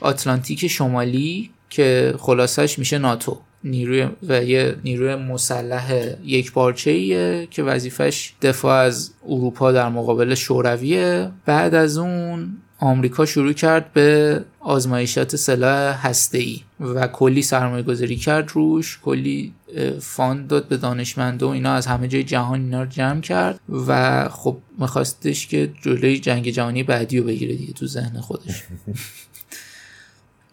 آتلانتیک 0.00 0.66
شمالی 0.66 1.50
که 1.70 2.14
خلاصش 2.18 2.78
میشه 2.78 2.98
ناتو. 2.98 3.38
نیروی 3.64 4.08
و 4.28 4.44
یه 4.44 4.76
نیروی 4.84 5.14
مسلح 5.14 6.14
یک 6.24 6.52
پارچه 6.52 7.46
که 7.50 7.62
وظیفش 7.62 8.32
دفاع 8.42 8.74
از 8.74 9.10
اروپا 9.28 9.72
در 9.72 9.88
مقابل 9.88 10.34
شورویه. 10.34 11.30
بعد 11.46 11.74
از 11.74 11.98
اون 11.98 12.56
آمریکا 12.78 13.26
شروع 13.26 13.52
کرد 13.52 13.92
به 13.92 14.40
آزمایشات 14.60 15.36
سلاح 15.36 16.06
هسته‌ای 16.06 16.60
و 16.80 17.06
کلی 17.06 17.42
سرمایه 17.42 17.82
گذاری 17.82 18.16
کرد 18.16 18.50
روش. 18.52 18.98
کلی 19.02 19.54
فاند 20.00 20.46
داد 20.46 20.68
به 20.68 20.76
دانشمنده 20.76 21.46
و 21.46 21.48
اینا 21.48 21.72
از 21.72 21.86
همه 21.86 22.08
جای 22.08 22.24
جهان 22.24 22.60
اینا 22.60 22.82
رو 22.82 22.88
جمع 22.88 23.20
کرد 23.20 23.60
و 23.88 24.28
خب 24.28 24.56
میخواستش 24.78 25.46
که 25.46 25.70
جلوی 25.82 26.18
جنگ 26.18 26.48
جهانی 26.48 26.82
بعدی 26.82 27.18
رو 27.18 27.24
بگیره 27.24 27.54
دیگه 27.54 27.72
تو 27.72 27.86
ذهن 27.86 28.20
خودش. 28.20 28.62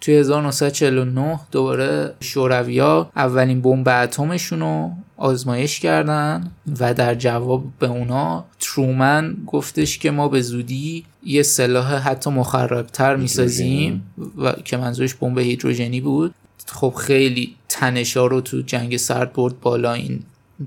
توی 0.01 0.15
1949 0.15 1.39
دوباره 1.51 2.13
شورویا 2.19 3.11
اولین 3.15 3.61
بمب 3.61 3.89
اتمشون 3.89 4.59
رو 4.59 4.91
آزمایش 5.17 5.79
کردن 5.79 6.51
و 6.79 6.93
در 6.93 7.15
جواب 7.15 7.63
به 7.79 7.87
اونا 7.87 8.45
ترومن 8.59 9.37
گفتش 9.47 9.97
که 9.97 10.11
ما 10.11 10.27
به 10.27 10.41
زودی 10.41 11.05
یه 11.23 11.43
سلاح 11.43 11.93
حتی 12.09 12.29
مخربتر 12.29 13.15
می‌سازیم 13.15 14.03
و 14.37 14.51
که 14.51 14.77
منظورش 14.77 15.15
بمب 15.15 15.39
هیدروژنی 15.39 16.01
بود. 16.01 16.33
خب 16.65 16.93
خیلی 16.97 17.55
تنشا 17.69 18.25
رو 18.25 18.41
تو 18.41 18.61
جنگ 18.61 18.97
سرد 18.97 19.33
برد 19.33 19.59
بالا 19.59 19.93
این 19.93 20.19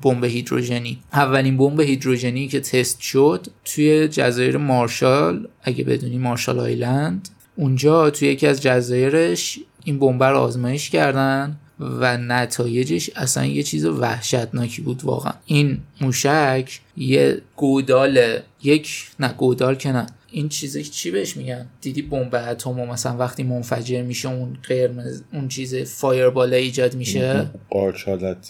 بمب 0.03 0.25
هیدروژنی. 0.25 0.99
اولین 1.13 1.57
بمب 1.57 1.81
هیدروژنی 1.81 2.49
که 2.49 2.61
تست 2.61 3.01
شد 3.01 3.47
توی 3.65 4.09
جزایر 4.09 4.57
مارشال 4.57 5.49
اگه 5.63 5.85
بدونی 5.85 6.19
مارشال 6.19 6.61
آیلند 6.61 7.29
اونجا 7.57 8.11
توی 8.11 8.29
یکی 8.29 8.47
از 8.47 8.63
جزایرش 8.63 9.59
این 9.85 9.99
بمب 9.99 10.23
رو 10.23 10.39
آزمایش 10.39 10.91
کردن 10.91 11.57
و 11.81 12.17
نتایجش 12.17 13.11
اصلا 13.17 13.47
یه 13.47 13.63
چیز 13.63 13.85
وحشتناکی 13.85 14.83
بود 14.83 15.05
واقعا. 15.05 15.33
این 15.47 15.79
موشک 16.01 16.81
یه 16.97 17.41
گودال 17.57 18.39
یک 18.63 19.07
نه 19.21 19.33
گودال 19.33 19.75
که 19.75 19.93
نه. 19.93 20.07
این 20.35 20.49
چیزی 20.49 20.83
چی 20.83 21.11
بهش 21.11 21.37
میگن؟ 21.37 21.67
دیدی 21.81 22.03
بمب 22.03 22.35
اتم 22.35 22.71
مثلا 22.71 23.17
وقتی 23.17 23.43
منفجر 23.43 24.03
میشه 24.03 24.29
اون 24.29 24.57
قرمز 24.69 25.23
اون 25.33 25.49
چیز 25.49 25.75
فایربال 25.75 26.55
ایجاد 26.55 26.95
میشه؟ 26.95 27.47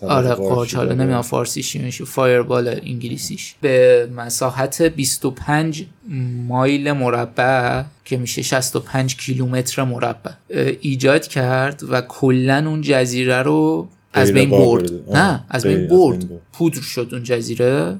آره 0.02 0.34
قارچ 0.34 0.74
حالا 0.74 0.94
نمی‌دونم 0.94 1.22
فارسیش 1.22 1.72
چی 1.72 1.78
میشه 1.78 2.04
فایربال 2.04 2.68
انگلیسیش. 2.68 3.54
به 3.60 4.08
مساحت 4.16 4.82
25 4.82 5.86
مایل 6.48 6.92
مربع 6.92 7.82
که 8.04 8.16
میشه 8.16 8.42
65 8.42 9.16
کیلومتر 9.16 9.84
مربع 9.84 10.30
ایجاد 10.80 11.26
کرد 11.26 11.82
و 11.90 12.00
کلا 12.00 12.64
اون 12.68 12.80
جزیره 12.80 13.42
رو 13.42 13.88
از 14.12 14.32
بین. 14.32 14.50
برد. 14.50 14.90
نه 15.16 15.44
از 15.48 15.66
بین 15.66 15.88
برد. 15.88 16.24
پودر 16.52 16.80
شد 16.80 17.08
اون 17.12 17.22
جزیره. 17.22 17.96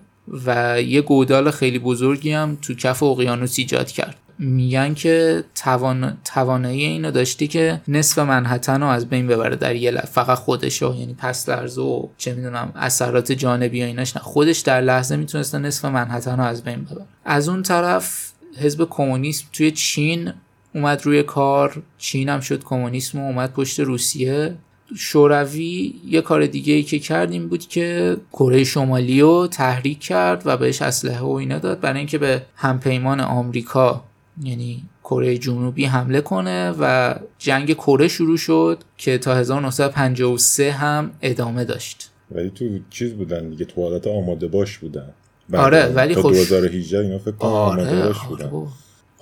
و 0.46 0.82
یه 0.82 1.00
گودال 1.00 1.50
خیلی 1.50 1.78
بزرگی 1.78 2.32
هم 2.32 2.58
تو 2.62 2.74
کف 2.74 3.02
اقیانوس 3.02 3.58
ایجاد 3.58 3.90
کرد. 3.90 4.16
میگن 4.38 4.94
که 4.94 5.44
توان... 5.54 6.18
توانایی 6.24 6.84
اینو 6.84 7.10
داشتی 7.10 7.48
که 7.48 7.80
نصف 7.88 8.18
منحتن 8.18 8.80
رو 8.80 8.86
از 8.86 9.08
بین 9.08 9.26
ببره 9.26 9.56
در 9.56 9.76
یه 9.76 9.90
لحظه. 9.90 10.06
فقط 10.06 10.38
خودش 10.38 10.82
رو 10.82 10.94
یعنی 10.94 11.14
پس 11.18 11.48
لرزه 11.48 11.80
و 11.80 12.06
چه 12.18 12.34
می‌دونم 12.34 12.72
اثرات 12.76 13.32
جانبی 13.32 13.82
و 13.82 13.84
ایناش 13.84 14.16
نه. 14.16 14.22
خودش 14.22 14.58
در 14.58 14.80
لحظه 14.80 15.16
می‌تونسته 15.16 15.58
نصف 15.58 15.84
منحتن 15.84 16.36
رو 16.36 16.44
از 16.44 16.64
بین 16.64 16.84
ببره. 16.84 17.06
از 17.24 17.48
اون 17.48 17.62
طرف 17.62 18.30
حزب 18.58 18.86
کمونیسم 18.90 19.46
توی 19.52 19.70
چین 19.70 20.32
اومد 20.74 21.06
روی 21.06 21.22
کار. 21.22 21.82
چین 21.98 22.28
هم 22.28 22.40
شد 22.40 22.64
کمونیسم 22.64 23.20
و 23.20 23.26
اومد 23.26 23.52
پشت 23.52 23.80
روسیه. 23.80 24.54
شوروی 24.96 25.94
یه 26.06 26.20
کار 26.20 26.46
دیگه 26.46 26.74
ای 26.74 26.82
که 26.82 26.98
کرد 26.98 27.32
این 27.32 27.48
بود 27.48 27.66
که 27.68 28.16
کره 28.32 28.64
شمالی 28.64 29.20
رو 29.20 29.46
تحریک 29.46 30.00
کرد 30.00 30.42
و 30.44 30.56
بهش 30.56 30.82
اسلحه 30.82 31.20
و 31.20 31.28
اینا 31.30 31.58
داد. 31.58 31.80
برای 31.80 31.98
اینکه 31.98 32.18
به 32.18 32.42
همپیمان 32.56 33.20
آمریکا 33.20 34.04
یعنی 34.42 34.82
کره 35.04 35.38
جنوبی 35.38 35.84
حمله 35.84 36.20
کنه 36.20 36.74
و 36.80 37.14
جنگ 37.38 37.72
کره 37.74 38.08
شروع 38.08 38.36
شد 38.36 38.78
که 38.98 39.18
تا 39.18 39.34
1953 39.34 40.72
هم 40.72 41.10
ادامه 41.22 41.64
داشت. 41.64 42.10
ولی 42.30 42.50
تو 42.50 42.64
چیز 42.90 43.12
بودن 43.14 43.48
دیگه 43.48 43.64
تو 43.64 43.82
حالت 43.82 44.06
آماده 44.06 44.46
باش 44.48 44.78
بودن. 44.78 45.08
آره، 45.52 45.86
ولی 45.86 46.14
تا 46.14 46.22
خوش- 46.22 46.36
2018 46.36 46.98
اینا 46.98 47.18
فکر 47.18 47.30
کنم 47.30 47.50
آماده 47.50 47.88
آره, 47.90 48.06
باش 48.06 48.18
آره 48.18 48.28
بودن. 48.28 48.46
بابا. 48.50 48.68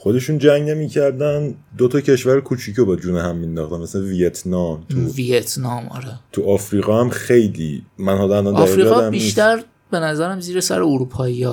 خودشون 0.02 0.38
جنگ 0.38 0.70
نمی‌کردن 0.70 1.54
دو 1.78 1.88
تا 1.88 2.00
کشور 2.00 2.40
کوچیکو 2.40 2.84
با 2.84 2.96
جون 2.96 3.16
هم 3.16 3.36
مینداختن 3.36 3.76
مثل 3.76 4.02
ویتنام 4.02 4.84
تو 4.88 4.98
ویتنام 4.98 5.88
آره 5.88 6.18
تو 6.32 6.50
آفریقا 6.50 7.00
هم 7.00 7.10
خیلی 7.10 7.82
من 7.98 8.26
دقیق 8.26 8.46
آفریقا. 8.46 9.10
بیشتر 9.10 9.62
به 9.90 9.98
نظرم 9.98 10.40
زیر 10.40 10.60
سر 10.60 10.82
اروپایی 10.82 11.46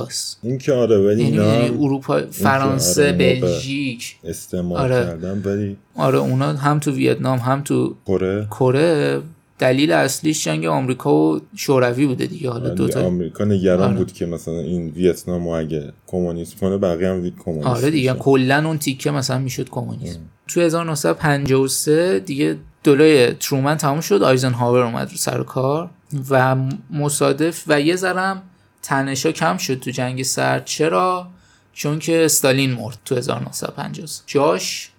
این 0.43 0.57
که 0.57 0.73
آره 0.73 0.97
ولی 0.97 1.23
یعنی 1.23 1.39
اینا 1.39 1.51
می‌دونی 1.51 1.67
هم 1.67 1.83
اروپا 1.83 2.21
فرانسه 2.31 3.03
آره،. 3.03 3.39
بلژیک 3.41 4.15
استعمال 4.23 4.81
آره. 4.81 5.05
کردن 5.05 5.41
ولی 5.45 5.77
آره 5.95 6.17
اونا 6.17 6.53
هم 6.53 6.79
تو 6.79 6.91
ویتنام 6.91 7.39
هم 7.39 7.61
تو 7.61 7.95
کره 8.07 8.47
کره 8.51 9.21
دلیل 9.59 9.91
اصلیش 9.91 10.43
جنگ 10.43 10.65
آمریکا 10.65 11.15
و 11.15 11.39
شوروی 11.55 12.05
بوده 12.05 12.25
دیگه. 12.25 12.49
حالا 12.49 12.65
آره، 12.65 12.75
دوتا 12.75 13.05
آمریکا 13.05 13.45
نگران 13.45 13.89
آره. 13.89 13.97
بود 13.97 14.13
که 14.13 14.25
مثلا 14.25 14.59
این 14.59 14.89
ویتنام 14.89 15.47
و 15.47 15.49
اگه 15.49 15.93
کمونیسم 16.07 16.59
کنه 16.59 16.77
بقیه 16.77 17.09
هم 17.09 17.31
کمونیست 17.45 17.67
آره 17.67 17.89
دیگه. 17.89 18.11
میشن. 18.13 18.23
کلا 18.23 18.67
اون 18.67 18.77
تیکه 18.77 19.11
مثلا 19.11 19.39
می‌شد 19.39 19.69
کمونیسم 19.69 20.19
تو 20.47 20.61
1953 20.61 22.19
دیگه 22.19 22.57
دولای 22.83 23.33
ترومن 23.33 23.77
تموم 23.77 24.01
شد. 24.01 24.23
آیزنهاور 24.23 24.83
اومد 24.83 25.11
رو 25.11 25.17
سر 25.17 25.43
کار 25.43 25.89
و 26.29 26.55
مصادف 26.91 27.63
و 27.67 27.81
یه 27.81 27.95
ذرم 27.95 28.41
تنشا 28.81 29.31
کم 29.31 29.57
شد 29.57 29.79
تو 29.79 29.91
جنگ 29.91 30.23
سرد. 30.23 30.65
چرا؟ 30.65 31.27
چون 31.73 31.99
که 31.99 32.25
استالین 32.25 32.71
مرد 32.71 32.97
تو 33.05 33.15
1953 33.15 34.23
جاش 34.27 34.91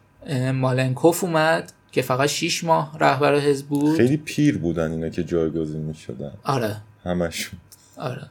مالنکوف 0.55 1.25
اومد. 1.25 1.73
که 1.93 2.03
فقط 2.03 2.29
6 2.29 2.65
ماه 2.65 2.99
رهبر 3.01 3.39
حزب 3.39 3.67
بود. 3.67 3.97
خیلی 3.97 4.17
پیر 4.17 4.59
بودن 4.59 4.91
اینا 4.91 5.09
که 5.09 5.25
جایگزین 5.25 5.81
می‌شدن. 5.81 6.33
آره. 6.45 6.77
همشون. 7.05 7.61
آره. 7.97 8.31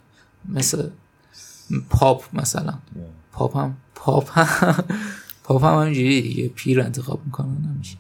مثل 0.50 0.90
پاپ 1.90 2.24
مثلا. 2.34 2.74
پاپ 3.32 3.58
هم 3.58 3.78
پاپ 3.96 4.40
هم 4.40 4.84
پاپ 5.44 5.64
هم 5.64 5.82
همینجوری 5.82 6.22
دیگه. 6.22 6.48
پیر 6.48 6.82
انتخاب 6.82 7.22
می‌کنن 7.26 7.58
نمیشه 7.74 7.98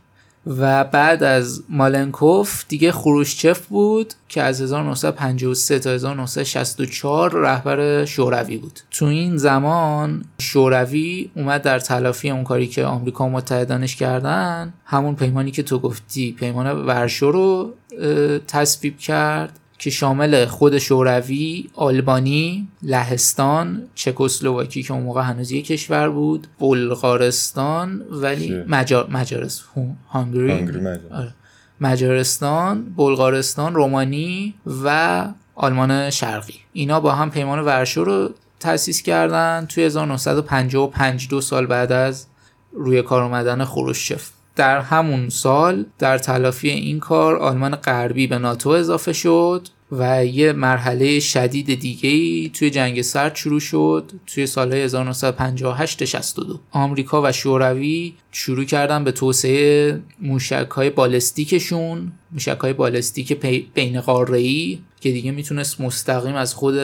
و 0.48 0.84
بعد 0.84 1.24
از 1.24 1.64
مالنکوف 1.70 2.66
دیگه 2.68 2.92
خروشچف 2.92 3.68
بود 3.68 4.14
که 4.30 4.42
از 4.42 4.62
1953 4.62 5.80
تا 5.80 5.90
1964 5.90 7.32
رهبر 7.34 8.06
شوروی 8.06 8.58
بود. 8.58 8.80
تو 8.92 9.06
این 9.06 9.38
زمان 9.38 10.24
شوروی 10.42 11.30
اومد 11.36 11.62
در 11.62 11.80
تلافی 11.80 12.30
اون 12.30 12.44
کاری 12.44 12.68
که 12.68 12.86
آمریکا 12.86 13.26
و 13.26 13.30
متحدانش 13.30 13.96
کردن 13.96 14.74
همون 14.86 15.16
پیمانی 15.16 15.52
که 15.52 15.64
تو 15.64 15.80
گفتی 15.80 16.32
پیمان 16.32 16.72
ورشو 16.72 17.32
رو 17.32 17.74
تصویب 18.48 18.98
کرد. 18.98 19.60
که 19.80 19.90
شامل 19.90 20.46
خود 20.46 20.78
شوروی، 20.78 21.70
آلبانی، 21.74 22.68
لهستان، 22.84 23.84
چکسلواکی 23.96 24.84
که 24.84 24.94
اون 24.94 25.04
موقع 25.04 25.22
هنوز 25.22 25.52
یک 25.52 25.68
کشور 25.68 26.10
بود، 26.10 26.48
بلغارستان 26.60 28.02
ولی 28.12 28.64
مجار 28.68 29.10
مجارستان 29.10 29.98
هانگری. 30.10 30.52
آره. 31.12 31.34
مجارستان، 31.82 32.94
بلغارستان، 32.98 33.76
رومانی 33.76 34.54
و 34.84 35.26
آلمان 35.56 36.10
شرقی. 36.10 36.60
اینا 36.74 37.00
با 37.00 37.12
هم 37.12 37.32
پیمان 37.32 37.60
ورشو 37.60 38.04
رو 38.04 38.30
تأسیس 38.60 39.02
کردن. 39.02 39.66
توی 39.70 39.84
1955 39.84 41.28
دو 41.30 41.42
سال 41.42 41.66
بعد 41.66 41.92
از 41.92 42.26
روی 42.74 43.02
کار 43.02 43.24
اومدن 43.24 43.66
خروشچف. 43.66 44.30
در 44.60 44.80
همون 44.80 45.30
سال 45.30 45.86
در 46.00 46.18
تلافی 46.18 46.70
این 46.70 47.00
کار 47.00 47.36
آلمان 47.36 47.76
غربی 47.76 48.28
به 48.28 48.38
ناتو 48.38 48.70
اضافه 48.70 49.14
شد 49.14 49.68
و 49.92 50.26
یه 50.26 50.54
مرحله 50.54 51.20
شدید 51.20 51.80
دیگه 51.80 52.10
ای 52.10 52.52
توی 52.54 52.70
جنگ 52.70 53.02
سرد 53.02 53.36
شروع 53.36 53.60
شد 53.60 54.12
توی 54.28 54.48
سال 54.48 54.74
1958 54.74 56.06
62 56.06 56.60
آمریکا 56.72 57.22
و 57.22 57.32
شوروی 57.32 58.14
شروع 58.32 58.64
کردن 58.64 59.04
به 59.04 59.12
توسعه 59.12 60.00
موشک 60.22 60.68
های 60.72 60.90
بالستیکشون 60.90 62.12
موشک 62.32 62.58
های 62.62 62.74
بالستیک 62.74 63.34
بین 63.74 63.98
ای 64.34 64.80
که 65.02 65.12
دیگه 65.12 65.32
می‌تونست 65.32 65.82
مستقیم 65.82 66.36
از 66.36 66.54
خود 66.54 66.76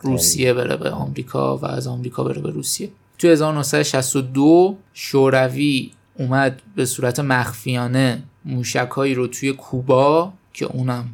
روسیه 0.00 0.52
بره 0.52 0.76
به 0.76 0.90
آمریکا 0.90 1.56
و 1.56 1.66
از 1.66 1.86
آمریکا 1.86 2.24
بره 2.24 2.40
به 2.40 2.50
روسیه. 2.50 2.90
توی 3.18 3.30
1962 3.30 4.76
شوروی 4.92 5.90
اومد 6.18 6.62
به 6.76 6.84
صورت 6.86 7.20
مخفیانه 7.20 8.22
موشکهایی 8.44 9.14
رو 9.14 9.26
توی 9.26 9.52
کوبا 9.52 10.32
که 10.52 10.64
اونم 10.64 11.08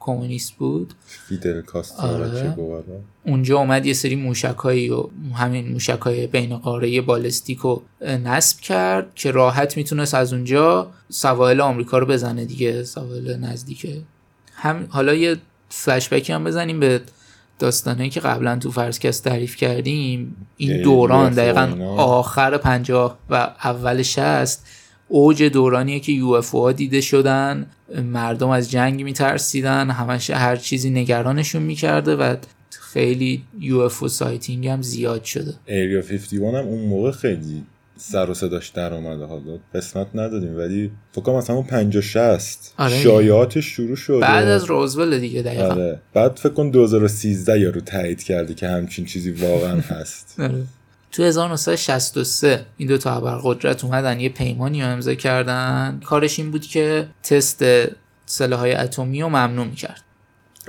کمونیست 0.00 0.52
بود. 0.52 0.94
فیدل 1.06 1.60
کاسترو 1.60 2.08
آره. 2.08 2.54
اونجا 3.24 3.58
اومد 3.58 3.86
یه 3.86 3.92
سری 3.92 4.16
موشکهایی 4.16 4.90
و 4.90 5.08
همین 5.34 5.72
موشکهای 5.72 6.26
بین 6.26 6.56
قاره 6.56 7.00
بالستیک 7.00 7.58
رو 7.58 7.82
نصب 8.00 8.60
کرد 8.60 9.14
که 9.14 9.30
راحت 9.30 9.76
می‌تونست 9.76 10.14
از 10.14 10.32
اونجا 10.32 10.90
سواحل 11.08 11.60
آمریکا 11.60 11.98
رو 11.98 12.06
بزنه 12.06 12.44
دیگه 12.44 12.84
سواحل 12.84 13.36
نزدیکه 13.36 14.02
هم 14.52 14.86
حالا 14.90 15.14
یه 15.14 15.36
فلشبکی 15.68 16.32
هم 16.32 16.44
بزنیم 16.44 16.80
به 16.80 17.00
داستانه 17.58 18.08
که 18.08 18.20
قبلا 18.20 18.56
تو 18.56 18.70
فرسکست 18.70 19.24
تعریف 19.24 19.56
کردیم 19.56 20.36
این 20.56 20.82
دوران 20.82 21.32
دقیقا 21.32 21.94
آخر 21.96 22.56
پنجاه 22.56 23.18
و 23.30 23.34
اول 23.64 24.02
شصت 24.02 24.66
اوج 25.08 25.42
دورانیه 25.42 26.00
که 26.00 26.12
UFO 26.12 26.40
ها 26.40 26.72
دیده 26.72 27.00
شدن 27.00 27.66
مردم 28.12 28.48
از 28.48 28.70
جنگ 28.70 29.02
میترسیدن 29.02 29.90
همش 29.90 30.30
هر 30.30 30.56
چیزی 30.56 30.90
نگرانشون 30.90 31.62
می‌کرده 31.62 32.16
و 32.16 32.36
خیلی 32.70 33.42
UFO 33.60 34.08
sighting 34.08 34.68
هم 34.68 34.82
زیاد 34.82 35.24
شده. 35.24 35.54
Area 35.66 36.02
51 36.02 36.42
هم 36.42 36.54
اون 36.54 36.88
موقع 36.88 37.10
خیلی 37.10 37.64
سر 37.96 38.30
و 38.30 38.34
صداش 38.34 38.68
در 38.68 38.94
اومده. 38.94 39.24
حالا 39.24 39.58
قسمت 39.74 40.06
ندادیم 40.14 40.56
ولی 40.56 40.90
فکر 41.12 41.32
مثلا 41.32 41.56
اون 41.56 41.66
50 41.66 42.02
60 42.02 42.74
آره. 42.78 42.98
شایعاتش 42.98 43.64
شروع 43.64 43.96
شده. 43.96 44.20
بعد 44.20 44.48
از 44.48 44.64
روزول 44.64 45.18
دیگه 45.18 45.42
دقیقا. 45.42 45.64
آره. 45.68 46.00
بعد 46.14 46.36
فکر 46.36 46.52
کن 46.52 46.70
2013 46.70 47.60
یارو 47.60 47.80
تایید 47.80 48.22
کرده 48.22 48.54
که 48.54 48.68
همچین 48.68 49.04
چیزی 49.04 49.30
واقعا 49.30 49.80
هست. 50.00 50.40
آره. 50.40 50.62
تو 51.12 51.22
1963 51.22 52.66
این 52.76 52.88
دو 52.88 52.98
تا 52.98 53.14
ابرقدرت 53.14 53.84
اومدن 53.84 54.20
یه 54.20 54.28
پیمانی 54.28 54.82
رو 54.82 54.88
امضا 54.88 55.14
کردن. 55.14 56.00
کارش 56.04 56.38
این 56.38 56.50
بود 56.50 56.66
که 56.66 57.06
تست 57.22 57.62
های 58.40 58.74
اتمی 58.74 59.22
رو 59.22 59.28
ممنوع 59.28 59.66
می‌کرد. 59.66 60.02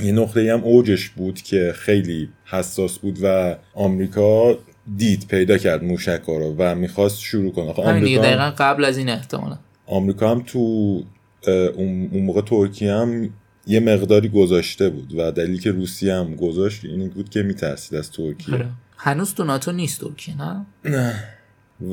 یه 0.03 0.11
نقطه 0.11 0.53
هم 0.53 0.63
اوجش 0.63 1.09
بود 1.09 1.41
که 1.41 1.73
خیلی 1.75 2.29
حساس 2.45 2.97
بود 2.99 3.17
و 3.21 3.55
آمریکا 3.73 4.57
دید 4.97 5.27
پیدا 5.27 5.57
کرد 5.57 5.83
موشک 5.83 6.21
رو 6.27 6.55
و 6.57 6.75
می‌خواست 6.75 7.19
شروع 7.19 7.51
کنه. 7.51 7.73
خب 7.73 7.79
آمریکا 7.79 8.21
دقیقا 8.21 8.53
قبل 8.57 8.85
از 8.85 8.97
این 8.97 9.09
احتمالا. 9.09 9.57
آمریکا 9.85 10.31
هم 10.31 10.43
تو 10.47 10.59
اون 11.75 12.09
موقع 12.13 12.41
ترکیه 12.41 12.93
هم 12.93 13.29
یه 13.67 13.79
مقداری 13.79 14.29
گذاشته 14.29 14.89
بود 14.89 15.13
و 15.17 15.31
دلیلی 15.31 15.57
که 15.57 15.71
روسیه 15.71 16.13
هم 16.13 16.35
گذاشت 16.35 16.85
این 16.85 17.09
بود 17.09 17.29
که 17.29 17.41
میترسید 17.41 17.97
از 17.97 18.11
ترکیه. 18.11 18.55
آره. 18.55 18.69
هنوز 18.97 19.33
تو 19.33 19.43
ناتو 19.43 19.71
نیست 19.71 20.01
ترکیه 20.01 20.37
نه؟ 20.37 20.65
نه. 20.85 21.13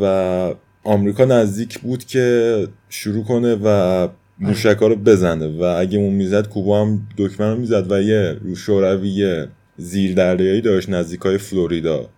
و 0.00 0.54
آمریکا 0.84 1.24
نزدیک 1.24 1.78
بود 1.78 2.04
که 2.04 2.68
شروع 2.88 3.24
کنه 3.24 3.58
و 3.64 4.08
موشک 4.38 4.76
رو 4.80 4.96
بزنه. 4.96 5.46
و 5.46 5.62
اگه 5.62 5.98
اون 5.98 6.12
می‌زد 6.12 6.48
کوبا 6.48 6.80
هم 6.80 7.08
دکمه 7.18 7.46
رو 7.46 7.56
می‌زد 7.56 7.92
و 7.92 8.02
یه 8.02 8.36
رو 8.42 8.54
شوروی 8.54 9.46
زیر 9.76 10.14
دریایی 10.14 10.60
داشت 10.60 10.88
نزدیک 10.88 11.20
های 11.20 11.38
فلوریدا 11.38 12.08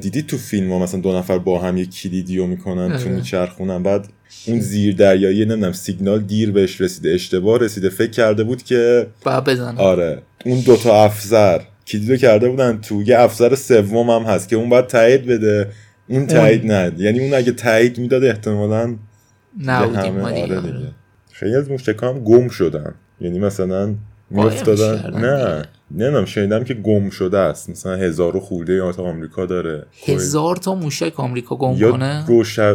دیدی 0.00 0.22
تو 0.22 0.36
فیلم 0.36 0.72
ها 0.72 0.78
مثلا 0.78 1.00
دو 1.00 1.16
نفر 1.16 1.38
با 1.38 1.58
هم 1.58 1.76
یه 1.76 1.86
کلیدیو 1.86 2.46
می‌کنن 2.46 2.88
تو 2.88 3.04
آره. 3.04 3.08
میچرخونن 3.08 3.82
بعد 3.82 4.08
اون 4.46 4.60
زیر 4.60 4.96
دریایی 4.96 5.44
نمی‌دونم 5.44 5.72
سیگنال 5.72 6.20
دیر 6.20 6.50
بهش 6.50 6.80
رسیده 6.80 7.10
اشتباه 7.10 7.58
رسیده 7.58 7.88
فکر 7.88 8.10
کرده 8.10 8.44
بود 8.44 8.62
که 8.62 9.06
با 9.24 9.40
بزنه. 9.40 9.80
آره 9.80 10.22
اون 10.44 10.60
دوتا 10.60 11.04
افسر 11.04 11.60
کلیدو 11.86 12.16
کرده 12.16 12.48
بودن 12.48 12.78
تو 12.80 13.02
یه 13.02 13.20
افسر 13.20 13.54
سوم 13.54 14.10
هم 14.10 14.22
هست 14.22 14.48
که 14.48 14.56
اون 14.56 14.68
باید 14.68 14.86
تایید 14.86 15.26
بده 15.26 15.70
اون 16.08 16.26
تایید 16.26 16.72
ند 16.72 17.00
یعنی 17.00 17.20
اون 17.20 17.34
اگه 17.34 17.52
تایید 17.52 17.98
می‌داد 17.98 18.24
احتمالا 18.24 18.96
نه 19.60 19.78
آره 19.78 20.92
خیلی 21.32 21.54
از 21.54 21.68
گم 22.24 22.48
شدن. 22.48 22.94
یعنی 23.20 23.38
مثلا 23.38 23.94
میافتادن 24.30 25.20
نه. 25.20 25.64
نمی‌دونم 25.90 26.24
شنیدم 26.24 26.64
که 26.64 26.74
گم 26.74 27.10
شده 27.10 27.38
است. 27.38 27.70
مثلا 27.70 27.96
هزار 27.96 28.36
و 28.36 28.40
خورده 28.40 28.72
یا 28.72 28.94
آمریکا 28.98 29.46
داره. 29.46 29.86
هزار 30.06 30.56
تا 30.56 30.74
موشک 30.74 31.20
آمریکا 31.20 31.56
گم 31.56 31.76
یا 31.76 31.90
کنه؟ 31.90 32.24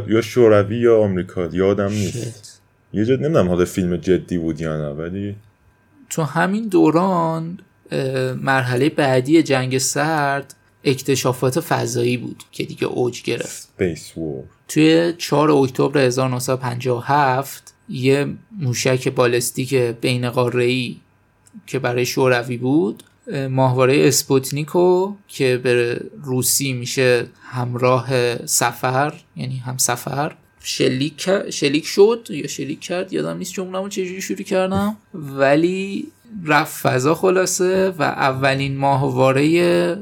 یا 0.07 0.21
شوروی 0.21 0.77
یا 0.77 1.03
آمریکا. 1.03 1.49
یادم 1.51 1.89
نیست. 1.89 2.61
یه 2.93 3.05
جد 3.05 3.23
نمی‌دونم 3.23 3.49
حالا 3.49 3.65
فیلم 3.65 3.97
جدی 3.97 4.37
بود 4.37 4.61
یا 4.61 4.77
نه 4.77 4.89
ولی 4.89 5.35
تو 6.09 6.21
همین 6.23 6.67
دوران 6.67 7.59
مرحله 8.41 8.89
بعدی 8.89 9.43
جنگ 9.43 9.77
سرد 9.77 10.55
اکتشافات 10.83 11.59
فضایی 11.59 12.17
بود 12.17 12.43
که 12.51 12.63
دیگه 12.63 12.85
اوج 12.85 13.23
گرفت. 13.23 13.69
Space 13.79 14.17
War. 14.17 14.43
توی 14.67 15.13
4 15.17 15.51
اکتبر 15.51 15.97
1957 15.97 17.73
یه 17.89 18.27
موشک 18.59 19.07
بالستیک 19.07 19.75
بین 19.75 20.29
قاره‌ای 20.29 20.97
که 21.67 21.79
برای 21.79 22.05
شوروی 22.05 22.57
بود 22.57 23.03
ماهواره 23.49 24.07
اسپوتنیکو 24.07 25.13
که 25.27 25.57
به 25.63 26.01
روسی 26.23 26.73
میشه 26.73 27.27
همراه 27.43 28.37
سفر 28.45 29.13
یعنی 29.35 29.57
هم 29.57 29.77
سفر 29.77 30.35
شلیک, 30.63 31.29
شلیک 31.49 31.85
شد 31.85 32.27
یا 32.29 32.47
شلیک 32.47 32.79
کرد؟ 32.79 33.13
یادم 33.13 33.37
نیست 33.37 33.53
جمله‌مو 33.53 33.89
چجوری 33.89 34.21
شروع 34.21 34.41
کردم. 34.41 34.97
ولی 35.13 36.07
رفت 36.45 36.81
فضا 36.81 37.15
خلاصه 37.15 37.89
و 37.89 38.03
اولین 38.03 38.77
ماهواره 38.77 39.97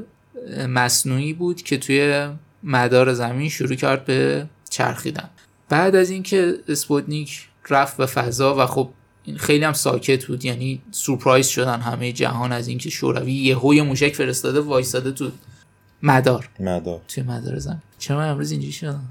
مصنوعی 0.68 1.32
بود 1.32 1.62
که 1.62 1.78
توی 1.78 2.28
مدار 2.62 3.12
زمین 3.12 3.48
شروع 3.48 3.74
کرد 3.74 4.04
به 4.04 4.46
چرخیدن. 4.70 5.30
بعد 5.68 5.96
از 5.96 6.10
اینکه 6.10 6.54
اسپوتنیک 6.68 7.48
رفت 7.70 7.96
به 7.96 8.06
فضا 8.06 8.56
و 8.56 8.66
خب 8.66 8.88
خیلی 9.36 9.64
هم 9.64 9.72
ساکت 9.72 10.24
بود. 10.24 10.44
یعنی 10.44 10.80
سورپرایز 10.90 11.46
شدن 11.46 11.80
همه 11.80 12.12
جهان 12.12 12.52
از 12.52 12.68
اینکه 12.68 12.90
شوروی 12.90 13.32
یهو 13.32 13.84
موشک 13.84 14.14
فرستاده 14.14 14.60
وایساده 14.60 15.12
تو 15.12 15.30
مدار. 16.02 16.48
مدار. 16.60 17.00
توی 17.08 17.22
مدار 17.22 17.58
زمین. 17.58 17.82
چرا 17.98 18.24
امروز 18.24 18.50
اینجوری 18.50 18.72
شدن 18.72 19.02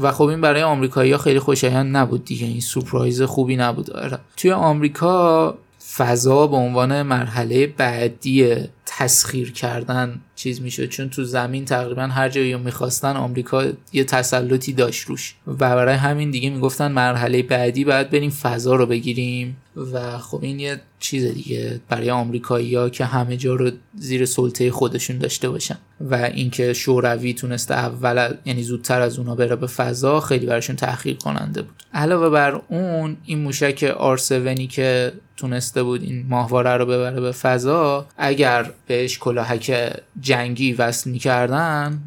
و 0.00 0.12
خب 0.12 0.24
این 0.24 0.40
برای 0.40 0.62
آمریکایی‌ها 0.62 1.18
خیلی 1.18 1.38
خوشایند 1.38 1.96
نبود 1.96 2.24
دیگه. 2.24 2.46
این 2.46 2.60
سورپرایز 2.60 3.22
خوبی 3.22 3.56
نبود. 3.56 3.90
آره. 3.90 4.18
توی 4.36 4.52
آمریکا 4.52 5.58
فضا 5.96 6.46
به 6.46 6.56
عنوان 6.56 7.02
مرحله 7.02 7.66
بعدی 7.66 8.56
تسخیر 8.86 9.52
کردن 9.52 10.20
چیز 10.40 10.62
می‌شد 10.62 10.88
چون 10.88 11.10
تو 11.10 11.24
زمین 11.24 11.64
تقریبا 11.64 12.02
هر 12.02 12.28
جایی 12.28 12.56
می‌خواستن 12.56 13.16
آمریکا 13.16 13.64
یه 13.92 14.04
تسلطی 14.04 14.72
داشت 14.72 15.06
روش. 15.06 15.34
و 15.46 15.52
برای 15.54 15.94
همین 15.94 16.30
دیگه 16.30 16.50
می‌گفتن 16.50 16.92
مرحله 16.92 17.42
بعدی 17.42 17.84
باید 17.84 18.10
بریم 18.10 18.30
فضا 18.30 18.74
رو 18.74 18.86
بگیریم. 18.86 19.56
و 19.92 20.18
خب 20.18 20.38
این 20.42 20.60
یه 20.60 20.80
چیز 21.00 21.24
دیگه 21.24 21.80
برای 21.88 22.10
آمریکایی 22.10 22.74
ها 22.74 22.88
که 22.88 23.04
همه 23.04 23.36
جا 23.36 23.54
رو 23.54 23.70
زیر 23.94 24.26
سلطه 24.26 24.70
خودشون 24.70 25.18
داشته 25.18 25.48
باشن. 25.48 25.78
و 26.00 26.14
اینکه 26.14 26.72
شوروی 26.72 27.34
تونسته 27.34 27.74
اول 27.74 28.34
یعنی 28.44 28.62
زودتر 28.62 29.00
از 29.00 29.18
اونا 29.18 29.34
بره 29.34 29.56
به 29.56 29.66
فضا 29.66 30.20
خیلی 30.20 30.46
براشون 30.46 30.76
تحقیر 30.76 31.16
کننده 31.16 31.62
بود. 31.62 31.82
علاوه 31.94 32.28
بر 32.28 32.60
اون 32.68 33.16
این 33.24 33.38
موشک 33.38 33.94
آر7 33.98 34.66
که 34.68 35.12
تونسته 35.36 35.82
بود 35.82 36.02
این 36.02 36.26
ماهواره 36.28 36.70
رو 36.70 36.86
ببره 36.86 37.20
به 37.20 37.32
فضا 37.32 38.06
اگر 38.16 38.70
بهش 38.86 39.18
کلاهک 39.18 39.92
جنگی 40.30 40.72
وصل 40.72 41.10
می‌کردن 41.10 41.98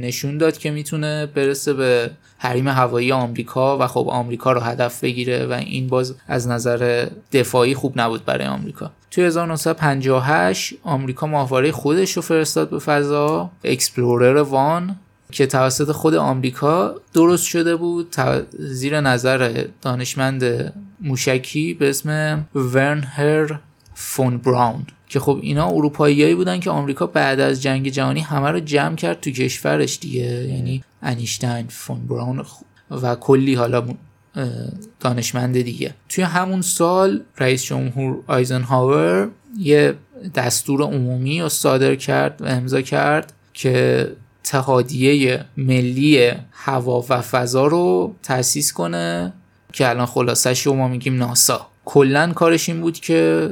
نشون 0.00 0.38
داد 0.38 0.58
که 0.58 0.70
می‌تونه 0.70 1.26
برسه 1.26 1.72
به 1.72 2.10
حریم 2.38 2.68
هوایی 2.68 3.12
آمریکا 3.12 3.78
و 3.78 3.86
خب 3.86 4.06
آمریکا 4.08 4.52
رو 4.52 4.60
هدف 4.60 5.00
بگیره 5.00 5.46
و 5.46 5.52
این 5.52 5.86
باز 5.86 6.14
از 6.28 6.48
نظر 6.48 7.08
دفاعی 7.32 7.74
خوب 7.74 8.00
نبود 8.00 8.24
برای 8.24 8.46
آمریکا. 8.46 8.90
توی 9.10 9.24
1958 9.24 10.74
آمریکا 10.82 11.26
ماهواره 11.26 11.72
خودش 11.72 12.12
رو 12.12 12.22
فرستاد 12.22 12.70
به 12.70 12.78
فضا. 12.78 13.50
Explorer 13.64 14.36
One 14.36 14.96
که 15.32 15.46
توسط 15.46 15.92
خود 15.92 16.14
آمریکا 16.14 16.94
درست 17.14 17.44
شده 17.44 17.76
بود. 17.76 18.16
زیر 18.58 19.00
نظر 19.00 19.64
دانشمند 19.82 20.72
موشکی 21.00 21.74
به 21.74 21.90
اسم 21.90 22.44
ورنر 22.54 23.58
فون 23.94 24.38
براون 24.38 24.86
که 25.08 25.20
خب 25.20 25.38
اینا 25.42 25.68
اروپاییایی 25.68 26.34
بودن 26.34 26.60
که 26.60 26.70
آمریکا 26.70 27.06
بعد 27.06 27.40
از 27.40 27.62
جنگ 27.62 27.88
جهانی 27.88 28.20
همه 28.20 28.50
رو 28.50 28.60
جمع 28.60 28.96
کرد 28.96 29.20
تو 29.20 29.30
کشورش 29.30 29.98
دیگه. 29.98 30.20
یعنی 30.20 30.84
انیشتین 31.02 31.66
فون 31.68 32.06
براون 32.06 32.44
و 32.90 33.14
کلی 33.14 33.54
حالا 33.54 33.84
دانشمند 35.00 35.62
دیگه. 35.62 35.94
توی 36.08 36.24
همون 36.24 36.62
سال 36.62 37.20
رئیس 37.38 37.64
جمهور 37.64 38.18
آیزنهاور 38.26 39.28
یه 39.58 39.94
دستور 40.34 40.82
عمومی 40.82 41.42
رو 41.42 41.48
صادر 41.48 41.94
کرد 41.94 42.42
و 42.42 42.46
امضا 42.46 42.80
کرد 42.80 43.32
که 43.54 44.06
اتحادیه 44.40 45.44
ملی 45.56 46.32
هوا 46.52 47.04
و 47.08 47.20
فضا 47.20 47.66
رو 47.66 48.14
تأسیس 48.22 48.72
کنه 48.72 49.32
که 49.72 49.88
الان 49.88 50.06
خلاصش 50.06 50.66
رو 50.66 50.72
ما 50.72 50.88
میگیم 50.88 51.16
ناسا. 51.16 51.66
کلا 51.84 52.32
کارش 52.32 52.68
این 52.68 52.80
بود 52.80 53.00
که 53.00 53.50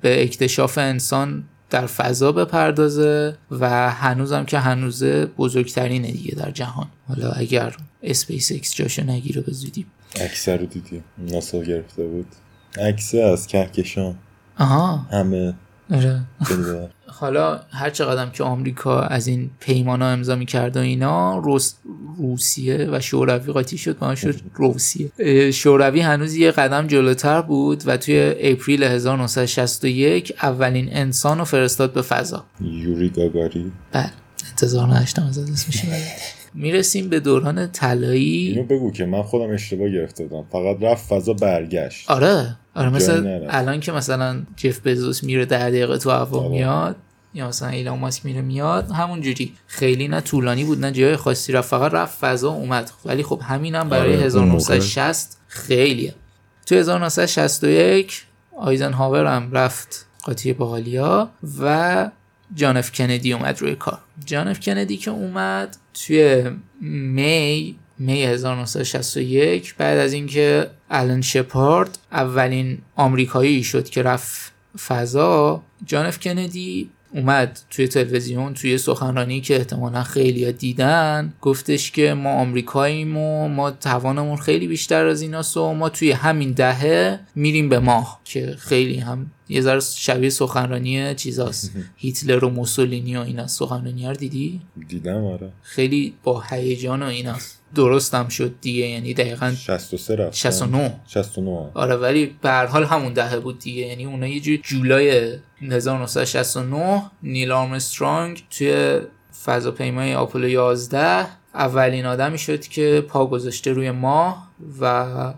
به 0.00 0.22
اکتشاف 0.22 0.78
انسان 0.78 1.44
در 1.70 1.86
فضا 1.86 2.32
بپردازه 2.32 3.36
و 3.50 3.90
هنوزم 3.90 4.44
که 4.44 4.58
هنوزه 4.58 5.26
بزرگترینه 5.26 6.12
دیگه 6.12 6.34
در 6.34 6.50
جهان. 6.50 6.86
حالا 7.08 7.30
اگر 7.30 7.76
اسپیس 8.02 8.52
اکس 8.52 8.74
جاشو 8.74 9.02
نگیره 9.02 9.40
به 9.40 9.52
زودی 9.52 9.86
عکسه 10.20 10.56
رو 10.56 10.66
دیدیم. 10.66 11.04
ناسا 11.18 11.58
گرفته 11.58 12.06
بود. 12.06 12.26
عکس 12.78 13.14
از 13.14 13.46
کهکشان. 13.46 14.14
آها. 14.58 14.96
همه. 14.96 15.54
آره. 15.90 16.20
حالا 17.20 17.60
هر 17.70 17.90
چقدر 17.90 18.30
که 18.30 18.44
آمریکا 18.44 19.00
از 19.00 19.26
این 19.26 19.50
پیمان 19.60 20.02
ها 20.02 20.08
امضا 20.08 20.36
می‌کرد 20.36 20.76
و 20.76 20.80
اینا. 20.80 21.40
روسیه 22.18 22.88
و 22.92 23.00
شوروی 23.00 23.52
قاطی 23.52 23.78
شد 23.78 23.98
با 23.98 24.14
شد 24.14 24.34
روسیه. 24.54 25.50
شوروی 25.50 26.00
هنوز 26.00 26.34
یه 26.36 26.50
قدم 26.50 26.86
جلوتر 26.86 27.42
بود 27.42 27.82
و 27.86 27.96
توی 27.96 28.34
April 28.40 28.82
1961 28.82 30.32
اولین 30.42 30.88
انسان 30.92 31.38
رو 31.38 31.44
فرستاد 31.44 31.92
به 31.92 32.02
فضا. 32.02 32.44
یوری 32.60 33.08
گاگارین؟ 33.08 33.72
بله 33.92 34.10
انتظار 34.50 34.86
نداشتم 34.88 35.26
از 35.26 35.38
اسمش 35.38 35.82
می‌رسیم 36.54 37.08
به 37.08 37.20
دوران 37.20 37.72
طلایی. 37.72 38.48
اینو 38.48 38.64
بگو 38.64 38.90
که 38.90 39.04
من 39.04 39.22
خودم 39.22 39.50
اشتباه 39.54 39.88
گرفته 39.88 40.24
بودم. 40.26 40.46
فقط 40.52 40.82
رفت 40.82 41.06
فضا 41.08 41.32
برگشت. 41.32 42.10
آره 42.10 42.56
آره 42.74 42.90
مثلا 42.90 43.40
الان 43.48 43.80
که 43.80 43.92
مثلا 43.92 44.42
جف 44.56 44.86
بزوس 44.86 45.24
میره 45.24 45.44
ده 45.44 45.70
دقیقه 45.70 45.98
تو 45.98 46.10
هوا 46.10 46.38
آره. 46.40 46.48
میاد 46.48 46.96
یا 47.34 47.48
مثلا 47.48 47.68
ایلان 47.68 47.98
ماسک 47.98 48.24
میره 48.26 48.40
میاد 48.40 48.90
همون 48.90 49.20
جوری. 49.20 49.54
خیلی 49.66 50.08
نه 50.08 50.20
طولانی 50.20 50.64
بود 50.64 50.84
نه 50.84 50.92
جای 50.92 51.16
خاصی 51.16 51.52
رفت 51.52 51.68
فقط 51.68 51.94
رفت 51.94 52.18
فضا 52.18 52.50
اومد. 52.50 52.90
ولی 53.04 53.22
خب 53.22 53.40
همینم 53.44 53.80
هم 53.80 53.88
برای 53.88 54.16
آره، 54.16 54.24
1960 54.24 55.36
خیلیه. 55.48 56.14
تو 56.66 56.74
1961 56.74 58.22
آیزنهاور 58.56 59.26
هم 59.26 59.52
رفت 59.52 60.06
قاطی 60.22 60.52
باحالیا 60.52 61.30
و 61.60 62.10
جانف 62.54 62.92
کندی 62.92 63.32
اومد 63.32 63.60
روی 63.60 63.74
کار. 63.74 63.98
جانف 64.24 64.60
کندی 64.60 64.96
که 64.96 65.10
اومد 65.10 65.76
توی 65.94 66.50
می 66.80 67.76
می 67.98 68.22
1961 68.22 69.74
بعد 69.74 69.98
از 69.98 70.12
اینکه 70.12 70.70
آلن 70.90 71.20
شپارد 71.20 71.98
اولین 72.12 72.78
آمریکایی 72.96 73.64
شد 73.64 73.88
که 73.88 74.02
رفت 74.02 74.52
فضا 74.86 75.62
جانف 75.86 76.18
کندی 76.20 76.90
اومد 77.12 77.60
توی 77.70 77.88
تلویزیون 77.88 78.54
توی 78.54 78.78
سخنرانی 78.78 79.40
که 79.40 79.56
احتمالا 79.56 80.02
خیلی 80.02 80.52
دیدن 80.52 81.32
گفتش 81.40 81.90
که 81.90 82.14
ما 82.14 82.30
آمریکاییم 82.30 83.16
و 83.16 83.48
ما 83.48 83.70
توانمون 83.70 84.36
خیلی 84.36 84.68
بیشتر 84.68 85.06
از 85.06 85.22
ایناست 85.22 85.56
و 85.56 85.74
ما 85.74 85.88
توی 85.88 86.12
همین 86.12 86.52
دهه 86.52 87.20
میریم 87.34 87.68
به 87.68 87.78
ماه. 87.78 88.19
که 88.32 88.56
خیلی 88.58 88.98
هم 88.98 89.30
یه 89.48 89.60
ذره 89.60 89.80
شبیه 89.80 90.30
سخنرانی 90.30 91.14
چیزاست. 91.14 91.72
هیتلر 91.96 92.44
و 92.44 92.50
موسولینی 92.50 93.16
و 93.16 93.20
اینا. 93.20 93.46
سخنرانی 93.46 94.06
رو 94.06 94.14
دیدی؟ 94.14 94.60
دیدم 94.88 95.24
آره. 95.24 95.52
خیلی 95.62 96.14
با 96.22 96.40
هیجان 96.50 97.02
و 97.02 97.06
ایناست. 97.06 97.60
درستم 97.74 98.28
شد 98.28 98.54
دیگه. 98.60 98.86
یعنی 98.86 99.14
دقیقا 99.14 99.54
63 99.56 100.16
رفت 100.16 100.36
69 100.36 101.00
69 101.06 101.70
آره 101.74 101.96
ولی 101.96 102.26
به 102.42 102.48
هر 102.48 102.66
حال 102.66 102.84
همون 102.84 103.12
دهه 103.12 103.38
بود 103.38 103.58
دیگه. 103.58 103.82
یعنی 103.82 104.04
اونا 104.04 104.26
یه 104.26 104.40
جوری 104.40 104.58
جولای 104.64 105.36
1969 105.62 107.02
نیل 107.22 107.52
آرمسترانگ 107.52 108.42
توی 108.50 109.00
فضاپیمای 109.44 110.14
آپولو 110.14 110.48
11 110.48 111.26
اولین 111.54 112.06
آدمی 112.06 112.38
شد 112.38 112.60
که 112.60 113.04
پا 113.08 113.26
گذاشته 113.26 113.72
روی 113.72 113.90
ماه 113.90 114.50
و 114.80 115.34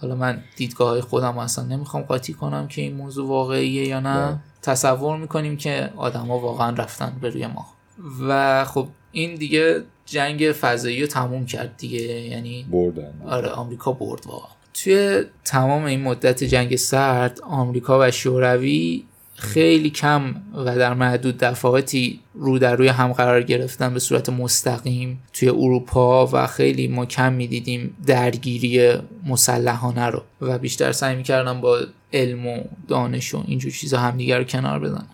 حالا 0.00 0.14
من 0.14 0.42
دیدگاه 0.56 0.88
های 0.88 1.00
خودم 1.00 1.38
اصلا 1.38 1.64
نمی‌خوام 1.64 2.02
قاطی 2.02 2.32
کنم 2.32 2.68
که 2.68 2.82
این 2.82 2.94
موضوع 2.96 3.28
واقعیه 3.28 3.88
یا 3.88 4.00
نه. 4.00 4.26
بله. 4.26 4.38
تصور 4.62 5.16
می‌کنیم 5.16 5.56
که 5.56 5.90
آدما 5.96 6.38
واقعا 6.38 6.70
رفتن 6.70 7.16
به 7.20 7.30
روی 7.30 7.46
ماه 7.46 7.74
و 8.28 8.64
خب 8.64 8.88
این 9.12 9.34
دیگه 9.34 9.82
جنگ 10.06 10.52
فضایی 10.52 11.00
رو 11.00 11.06
تموم 11.06 11.46
کرد 11.46 11.76
دیگه. 11.76 12.02
یعنی 12.02 12.66
بردن. 12.70 13.12
آره 13.26 13.48
آمریکا 13.48 13.92
برد 13.92 14.26
واقعا. 14.26 14.50
توی 14.74 15.24
تمام 15.44 15.84
این 15.84 16.02
مدت 16.02 16.44
جنگ 16.44 16.76
سرد 16.76 17.40
آمریکا 17.40 17.98
و 18.00 18.10
شوروی 18.10 19.04
خیلی 19.38 19.90
کم 19.90 20.34
و 20.54 20.76
در 20.76 20.94
محدود 20.94 21.38
دفعاتی 21.38 22.20
رو 22.34 22.58
در 22.58 22.76
روی 22.76 22.88
هم 22.88 23.12
قرار 23.12 23.42
گرفتن 23.42 23.94
به 23.94 24.00
صورت 24.00 24.28
مستقیم 24.28 25.22
توی 25.32 25.48
اروپا 25.48 26.26
و 26.32 26.46
خیلی 26.46 26.88
ما 26.88 27.06
کم 27.06 27.32
می‌دیدیم 27.32 27.96
درگیری 28.06 28.92
مسلحانه 29.26 30.06
رو 30.06 30.22
و 30.40 30.58
بیشتر 30.58 30.92
سعی 30.92 31.16
می‌کردن 31.16 31.60
با 31.60 31.80
علم 32.12 32.46
و 32.46 32.60
دانش 32.88 33.34
و 33.34 33.42
اینجور 33.46 33.72
چیزا 33.72 33.98
همدیگر 33.98 34.38
رو 34.38 34.44
کنار 34.44 34.78
بزنن. 34.78 35.06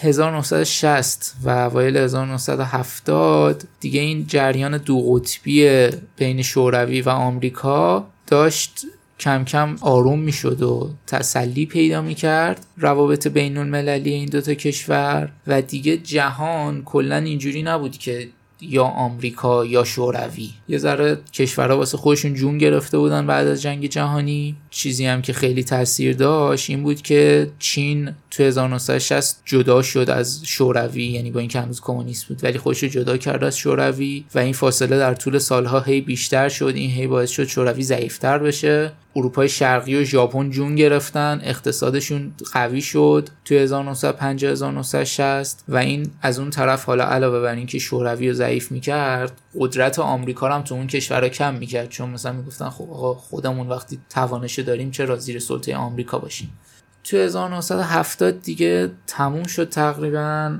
1960 0.00 1.36
و 1.42 1.50
اوایل 1.50 1.96
1970 1.96 3.64
دیگه 3.80 4.00
این 4.00 4.26
جریان 4.26 4.78
دو 4.78 5.12
قطبی 5.12 5.88
بین 6.16 6.42
شوروی 6.42 7.02
و 7.02 7.08
آمریکا 7.08 8.06
داشت 8.26 8.80
کم 9.20 9.44
کم 9.44 9.76
آروم 9.80 10.18
می‌شد 10.18 10.62
و 10.62 10.90
تسلی 11.06 11.66
پیدا 11.66 12.02
می‌کرد. 12.02 12.66
روابط 12.78 13.26
بین 13.26 13.56
المللی 13.56 14.10
این 14.10 14.28
دوتا 14.28 14.54
کشور 14.54 15.32
و 15.46 15.62
دیگه 15.62 15.96
جهان 15.96 16.82
کلا 16.84 17.16
اینجوری 17.16 17.62
نبود 17.62 17.98
که 17.98 18.28
یا 18.60 18.84
آمریکا 18.84 19.66
یا 19.66 19.84
شوروی. 19.84 20.50
یه 20.68 20.78
ذره 20.78 21.18
کشورها 21.32 21.76
واسه 21.76 21.96
خودشون 21.96 22.34
جون 22.34 22.58
گرفته 22.58 22.98
بودن 22.98 23.26
بعد 23.26 23.46
از 23.46 23.62
جنگ 23.62 23.86
جهانی. 23.86 24.56
چیزی 24.70 25.06
هم 25.06 25.22
که 25.22 25.32
خیلی 25.32 25.64
تاثیر 25.64 26.16
داشت 26.16 26.70
این 26.70 26.82
بود 26.82 27.02
که 27.02 27.50
چین 27.58 28.10
تو 28.36 28.42
1960 28.42 29.42
جدا 29.44 29.82
شد 29.82 30.10
از 30.10 30.40
شوروی 30.44 31.04
یعنی 31.04 31.30
با 31.30 31.40
اینکه 31.40 31.60
هنوز 31.60 31.80
کمونیست 31.80 32.24
بود 32.24 32.44
ولی 32.44 32.58
خودش 32.58 32.84
جدا 32.84 33.16
کرد 33.16 33.44
از 33.44 33.56
شوروی 33.56 34.24
و 34.34 34.38
این 34.38 34.52
فاصله 34.52 34.98
در 34.98 35.14
طول 35.14 35.38
سالها 35.38 35.80
هی 35.80 36.00
بیشتر 36.00 36.48
شد. 36.48 36.72
این 36.74 36.90
هی 36.90 37.06
باعث 37.06 37.30
شد 37.30 37.44
شوروی 37.44 37.82
ضعیفتر 37.82 38.38
بشه. 38.38 38.92
اروپای 39.16 39.48
شرقی 39.48 39.96
و 39.96 40.04
ژاپن 40.04 40.50
جون 40.50 40.74
گرفتن. 40.74 41.40
اقتصادشون 41.44 42.32
قوی 42.52 42.80
شد 42.80 43.28
توی 43.44 43.58
1950 43.58 44.52
1960 44.52 45.64
و 45.68 45.76
این 45.76 46.10
از 46.22 46.38
اون 46.38 46.50
طرف 46.50 46.84
حالا 46.84 47.04
علاوه 47.04 47.40
بر 47.40 47.54
اینکه 47.54 47.78
شوروی 47.78 48.28
رو 48.28 48.34
ضعیف 48.34 48.72
می‌کرد 48.72 49.40
قدرت 49.58 49.98
آمریکا 49.98 50.48
هم 50.48 50.62
تو 50.62 50.74
اون 50.74 50.86
کشورها 50.86 51.28
کم 51.28 51.54
می‌کرد. 51.54 51.88
چون 51.88 52.10
مثلا 52.10 52.32
می‌گفتن 52.32 52.68
خب 52.68 53.16
خودمون 53.20 53.68
وقتی 53.68 53.98
توانش 54.10 54.58
داریم 54.58 54.90
چرا 54.90 55.16
زیر 55.16 55.38
سلطه 55.38 55.76
آمریکا 55.76 56.18
باشیم؟ 56.18 56.50
تو 57.06 57.16
1970 57.16 58.42
دیگه 58.42 58.90
تموم 59.06 59.46
شد 59.46 59.68
تقریبا 59.68 60.58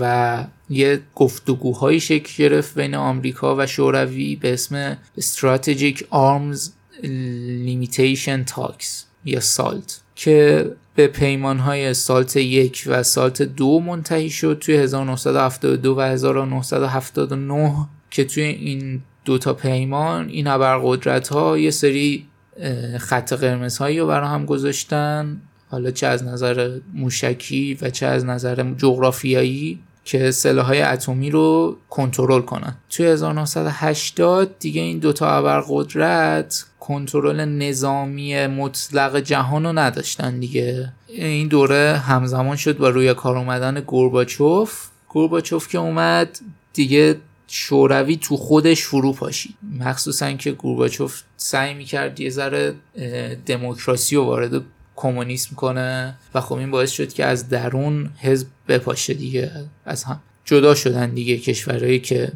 و 0.00 0.44
یه 0.70 1.00
گفتگوهایی 1.14 2.00
شکل 2.00 2.44
گرفت 2.44 2.74
بین 2.74 2.94
آمریکا 2.94 3.56
و 3.56 3.66
شوروی 3.66 4.36
به 4.36 4.52
اسم 4.52 4.98
Strategic 5.20 5.98
Arms 5.98 6.70
Limitation 7.66 8.50
Talks 8.50 8.86
یا 9.24 9.40
سالت 9.40 10.00
که 10.14 10.70
به 10.94 11.06
پیمان 11.06 11.58
های 11.58 11.94
سالت 11.94 12.36
یک 12.36 12.84
و 12.86 13.02
سالت 13.02 13.42
دو 13.42 13.80
منتهی 13.80 14.30
شد 14.30 14.58
توی 14.60 14.76
1972 14.76 15.94
و 15.96 16.00
1979 16.00 17.88
که 18.10 18.24
توی 18.24 18.42
این 18.42 19.02
دوتا 19.24 19.54
پیمان 19.54 20.28
این 20.28 20.46
ابرقدرت 20.46 21.28
ها 21.28 21.58
یه 21.58 21.70
سری 21.70 22.26
خط 22.98 23.32
قرمز 23.32 23.78
هایی 23.78 23.98
رو 23.98 24.06
برای 24.06 24.28
هم 24.28 24.46
گذاشتن. 24.46 25.40
حالا 25.72 25.90
چه 25.90 26.06
از 26.06 26.24
نظر 26.24 26.78
موشکی 26.94 27.78
و 27.82 27.90
چه 27.90 28.06
از 28.06 28.24
نظر 28.24 28.72
جغرافیایی 28.76 29.78
که 30.04 30.30
سلاحهای 30.30 30.82
اتمی 30.82 31.30
رو 31.30 31.76
کنترل 31.90 32.40
کنن. 32.40 32.76
توی 32.90 33.06
1980 33.06 34.58
دیگه 34.58 34.82
این 34.82 34.98
دوتا 34.98 35.30
ابرقدرت 35.30 36.64
کنترل 36.80 37.44
نظامی 37.44 38.46
مطلق 38.46 39.16
جهان 39.16 39.64
رو 39.64 39.72
نداشتن 39.72 40.40
دیگه. 40.40 40.92
این 41.08 41.48
دوره 41.48 42.02
همزمان 42.06 42.56
شد 42.56 42.78
با 42.78 42.88
روی 42.88 43.14
کار 43.14 43.38
اومدن 43.38 43.80
گورباچوف. 43.80 44.88
گورباچوف 45.08 45.68
که 45.68 45.78
اومد 45.78 46.38
دیگه 46.72 47.16
شوروی 47.46 48.16
تو 48.16 48.36
خودش 48.36 48.82
فرو 48.82 49.12
پاشید. 49.12 49.54
مخصوصا 49.80 50.32
که 50.32 50.52
گورباچوف 50.52 51.22
سعی 51.36 51.74
می‌کرد 51.74 52.20
یه 52.20 52.30
ذره 52.30 52.74
دموکراسی 53.46 54.16
رو 54.16 54.24
وارد 54.24 54.62
کمونیسم 54.96 55.54
کنه 55.56 56.14
و 56.34 56.40
خب 56.40 56.54
این 56.54 56.70
باعث 56.70 56.90
شد 56.90 57.12
که 57.12 57.24
از 57.24 57.48
درون 57.48 58.10
حزب 58.18 58.46
بپاشه 58.68 59.14
دیگه. 59.14 59.50
از 59.84 60.04
هم 60.04 60.20
جدا 60.44 60.74
شدن 60.74 61.10
دیگه 61.10 61.38
کشورهایی 61.38 61.98
که 61.98 62.32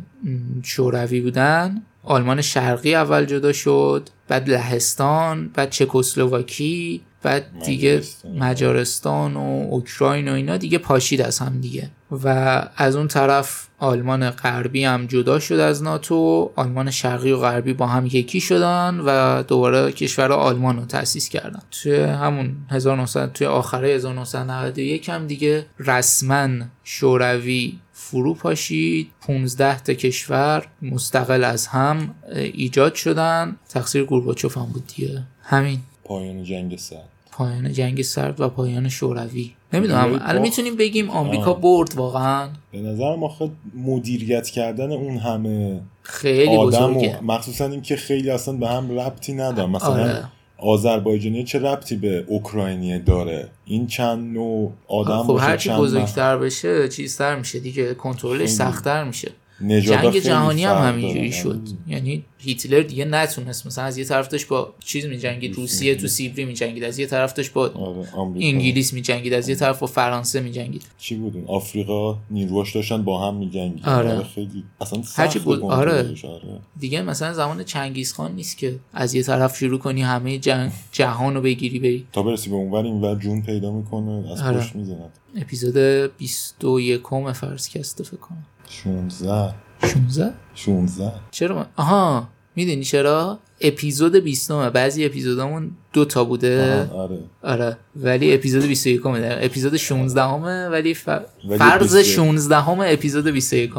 شوروی 0.62 1.20
بودن. 1.20 1.82
آلمان 2.02 2.40
شرقی 2.40 2.94
اول 2.94 3.24
جدا 3.24 3.52
شد 3.52 4.08
بعد 4.28 4.50
لهستان 4.50 5.50
بعد 5.54 5.70
چکسلواکی 5.70 7.02
بعد 7.26 7.46
دیگه 7.64 8.02
مجارستان. 8.34 9.36
و 9.36 9.68
اوکراین 9.70 10.28
و 10.28 10.32
اینا 10.32 10.56
دیگه 10.56 10.78
پاشید 10.78 11.20
از 11.20 11.38
هم 11.38 11.60
دیگه. 11.60 11.90
و 12.10 12.28
از 12.76 12.96
اون 12.96 13.08
طرف 13.08 13.66
آلمان 13.78 14.30
غربی 14.30 14.84
هم 14.84 15.06
جدا 15.06 15.38
شد 15.38 15.54
از 15.54 15.82
ناتو 15.82 16.50
آلمان 16.56 16.90
شرقی 16.90 17.32
و 17.32 17.38
غربی 17.38 17.72
با 17.72 17.86
هم 17.86 18.06
یکی 18.06 18.40
شدن 18.40 19.00
و 19.06 19.42
دوباره 19.42 19.92
کشور 19.92 20.32
آلمان 20.32 20.76
رو 20.76 20.84
تأسیس 20.84 21.28
کردن. 21.28 21.62
توی 21.70 22.00
همون 22.00 22.56
1900 22.70 23.32
توی 23.32 23.46
آخره 23.46 23.88
1991 23.88 25.08
هم 25.08 25.26
دیگه 25.26 25.66
رسما 25.78 26.48
شوروی 26.84 27.78
فرو 27.92 28.34
پاشید. 28.34 29.10
15 29.20 29.80
تا 29.80 29.94
کشور 29.94 30.66
مستقل 30.82 31.44
از 31.44 31.66
هم 31.66 32.14
ایجاد 32.34 32.94
شدن. 32.94 33.56
تقصیر 33.68 34.04
گورباچوف 34.04 34.58
هم 34.58 34.66
بود 34.66 34.86
دیگه. 34.96 35.22
همین. 35.42 35.78
پایان 36.04 36.44
جنگ 36.44 36.78
سرد 36.78 37.15
پایان 37.36 37.72
جنگ 37.72 38.02
سرد 38.02 38.40
و 38.40 38.48
پایان 38.48 38.88
شوروی. 38.88 39.50
نمی‌دونم 39.72 40.20
الان 40.24 40.42
می‌تونیم 40.42 40.76
بگیم 40.76 41.10
آمریکا 41.10 41.54
برد 41.54 41.94
واقعا. 41.94 42.48
به 42.72 42.78
نظر 42.78 43.16
ما 43.16 43.28
خود 43.28 43.56
مدیریت 43.74 44.48
کردن 44.48 44.92
اون 44.92 45.16
همه 45.16 45.80
خیلی 46.02 46.56
آدم 46.56 46.94
بزرگه. 46.94 47.18
و 47.18 47.24
مخصوصا 47.24 47.66
اینکه 47.66 47.96
خیلی 47.96 48.30
اصلا 48.30 48.54
به 48.54 48.68
هم 48.68 48.98
ربطی 48.98 49.32
ندارن. 49.32 49.70
مثلا 49.70 49.90
آره. 49.90 50.24
آذربایجانی 50.58 51.44
چه 51.44 51.58
ربطی 51.58 51.96
به 51.96 52.24
اوکراینی 52.26 52.98
داره؟ 52.98 53.48
این 53.64 53.86
چند 53.86 54.34
نوع 54.34 54.72
آدم 54.88 55.22
خب 55.22 55.38
هرچی 55.40 55.70
بزرگتر 55.70 56.38
بشه 56.38 56.88
چیزتر 56.88 57.36
میشه 57.36 57.58
دیگه 57.58 57.94
کنترلش. 57.94 58.48
سختتر 58.48 59.04
میشه. 59.04 59.30
جنگ 59.60 60.18
جهانی 60.18 60.64
هم 60.64 60.88
همینجوری. 60.88 61.32
شد 61.32 61.60
یعنی 61.86 62.24
هیتلر 62.38 62.80
دیگه 62.80 63.04
نتونست 63.04 63.66
مثلا 63.66 63.84
از 63.84 63.98
یه 63.98 64.04
طرف 64.04 64.28
داشت 64.28 64.48
با 64.48 64.74
چیز 64.84 65.06
میجنگید 65.06 65.54
روسیه 65.54 65.94
تو 65.94 66.06
سیبری 66.06 66.44
میجنگید 66.44 66.84
از 66.84 66.98
یه 66.98 67.06
طرف 67.06 67.32
داشت 67.32 67.52
با 67.52 67.68
آره. 67.68 68.08
انگلیس 68.40 68.92
میجنگید 68.92 69.32
از 69.32 69.48
یه 69.48 69.54
طرف 69.54 69.78
با 69.78 69.86
فرانسه 69.86 70.40
میجنگید 70.40 70.82
چی 70.98 71.14
بودون 71.14 71.44
آفریقا 71.46 72.18
نیروهاش 72.30 72.74
داشتن 72.74 73.02
با 73.02 73.28
هم 73.28 73.34
میجنگیدن 73.36 73.88
آره. 73.92 74.22
خیلی 74.22 74.64
اصلا 74.80 75.02
هرچی 75.14 75.38
بود- 75.38 75.60
کنترلش، 75.60 76.24
آره. 76.24 76.42
دیگه 76.80 77.02
مثلا 77.02 77.32
زمان 77.32 77.64
چنگیز 77.64 78.12
خان 78.12 78.34
نیست 78.34 78.58
که 78.58 78.78
از 78.92 79.14
یه 79.14 79.22
طرف 79.22 79.56
شروع 79.56 79.78
کنی 79.78 80.02
همه 80.02 80.38
جنگ 80.38 80.72
جهان 80.92 81.34
رو 81.34 81.40
بگیری 81.42 81.78
بری 81.78 82.06
تا 82.12 82.22
برسی 82.22 82.50
به 82.50 82.56
اونور 82.56 82.84
اینور 82.84 83.18
جون 83.18 83.42
پیدا 83.42 83.72
می‌کنه 83.72 84.32
از 84.32 84.40
آره. 84.40 84.58
پشت 84.58 84.76
می‌زند 84.76 85.18
اپیزود 85.36 85.76
21 86.18 87.32
فرسکسته 87.32 88.04
فکر 88.04 88.16
کنم 88.16 88.46
16 88.68 89.54
16 89.82 90.32
16 90.54 91.12
چرا 91.30 91.56
من... 91.56 91.66
آها 91.76 92.28
می‌دونی 92.56 92.84
چرا؟ 92.84 93.38
اپیزود 93.60 94.16
20 94.16 94.52
بعضی 94.52 95.04
اپیزودامون 95.04 95.70
دو 95.92 96.04
تا 96.04 96.24
بوده. 96.24 96.88
آره. 96.90 97.18
آره. 97.42 97.76
ولی 97.96 98.34
اپیزود 98.34 98.62
21 98.64 99.02
ده 99.02 99.38
اپیزود 99.42 99.76
16 99.76 100.22
همه 100.22 100.68
ولی, 100.68 100.94
ف... 100.94 101.08
ولی 101.08 101.58
فرض 101.58 101.96
21. 101.96 102.16
16 102.16 102.56
همه 102.56 102.86
اپیزود 102.88 103.26
21 103.26 103.70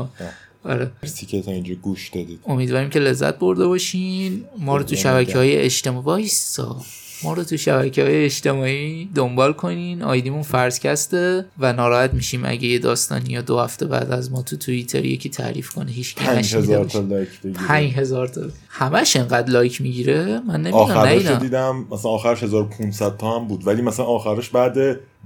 آره. 0.64 0.92
مرسی 1.04 1.26
که 1.26 1.42
تا 1.42 1.52
اینجا 1.52 1.76
گوش 1.76 2.10
دادید. 2.10 2.40
امیدواریم 2.48 2.90
که 2.90 3.00
لذت 3.00 3.40
برده 3.40 3.68
باشین. 3.68 4.46
ما 4.60 4.78
رو 4.78 4.84
تو 4.84 4.96
شبکه 4.96 5.38
های 5.38 5.58
اجتماعی 5.58 6.06
وایسا 6.06 6.82
ما 7.24 7.34
رو 7.34 7.44
تو 7.44 7.58
شبکه 7.58 8.04
های 8.04 8.26
اجتماعی 8.26 9.10
دنبال 9.16 9.54
کنین. 9.54 10.04
آیدیمون 10.04 10.42
فرضکسته 10.42 11.46
و 11.60 11.74
ناراحت 11.74 12.14
میشیم 12.14 12.46
اگه 12.46 12.68
یه 12.68 12.80
داستانی 12.80 13.30
یا 13.30 13.42
دو 13.42 13.60
هفته 13.60 13.86
بعد 13.86 14.12
از 14.12 14.32
ما 14.32 14.42
تو 14.42 14.58
توییتر 14.58 15.06
یکی 15.06 15.30
تعریف 15.30 15.70
کنه. 15.70 15.92
هیچ 15.92 16.16
کی 16.16 16.26
نشنیده 16.26 16.68
5000 16.68 16.86
تا 16.86 17.00
لایک 17.00 17.42
بگیره. 17.42 17.68
5000 17.68 18.28
تا. 18.28 18.42
همش 18.70 19.16
انقدر 19.16 19.50
لایک 19.52 19.82
می‌گیره؟ 19.82 20.40
من 20.48 20.62
نمی‌دونم 20.62 20.84
آخرش 20.84 21.26
نه 21.26 21.36
دیدم 21.36 21.86
مثلا 21.92 22.12
آخرش 22.12 22.44
1500 22.44 23.18
تا 23.18 23.40
هم 23.40 23.48
بود. 23.48 23.68
ولی 23.68 23.82
مثلا 23.82 24.06
آخرش 24.06 24.50
بعد 24.50 24.78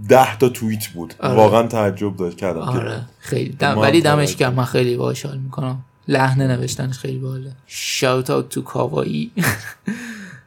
10 0.10 0.38
تا 0.38 0.50
توییت 0.50 0.88
بود. 0.88 1.14
آره. 1.20 1.36
واقعا 1.36 1.68
تعجب 1.68 2.18
داشت 2.18 2.38
کردم 2.38 2.62
که 2.62 2.68
آره. 2.68 3.02
خیلی 3.20 3.50
دم 3.50 3.78
ولی 3.78 4.02
دمش. 4.02 4.36
گرم. 4.36 4.54
من 4.54 4.66
خیلی 4.66 4.98
باحال 4.98 5.16
حال 5.24 5.38
می‌کنم. 5.38 5.86
لحن 6.08 6.42
نوشتنش 6.42 6.98
خیلی 6.98 7.18
باحاله. 7.18 7.52
شاوت 7.68 8.30
اوت 8.30 8.50
تو 8.50 8.62
کاوایی 8.62 9.32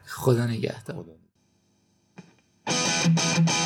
خدا 0.05 0.45
نگهدار. 0.45 1.05
thank 3.05 3.49
you 3.49 3.64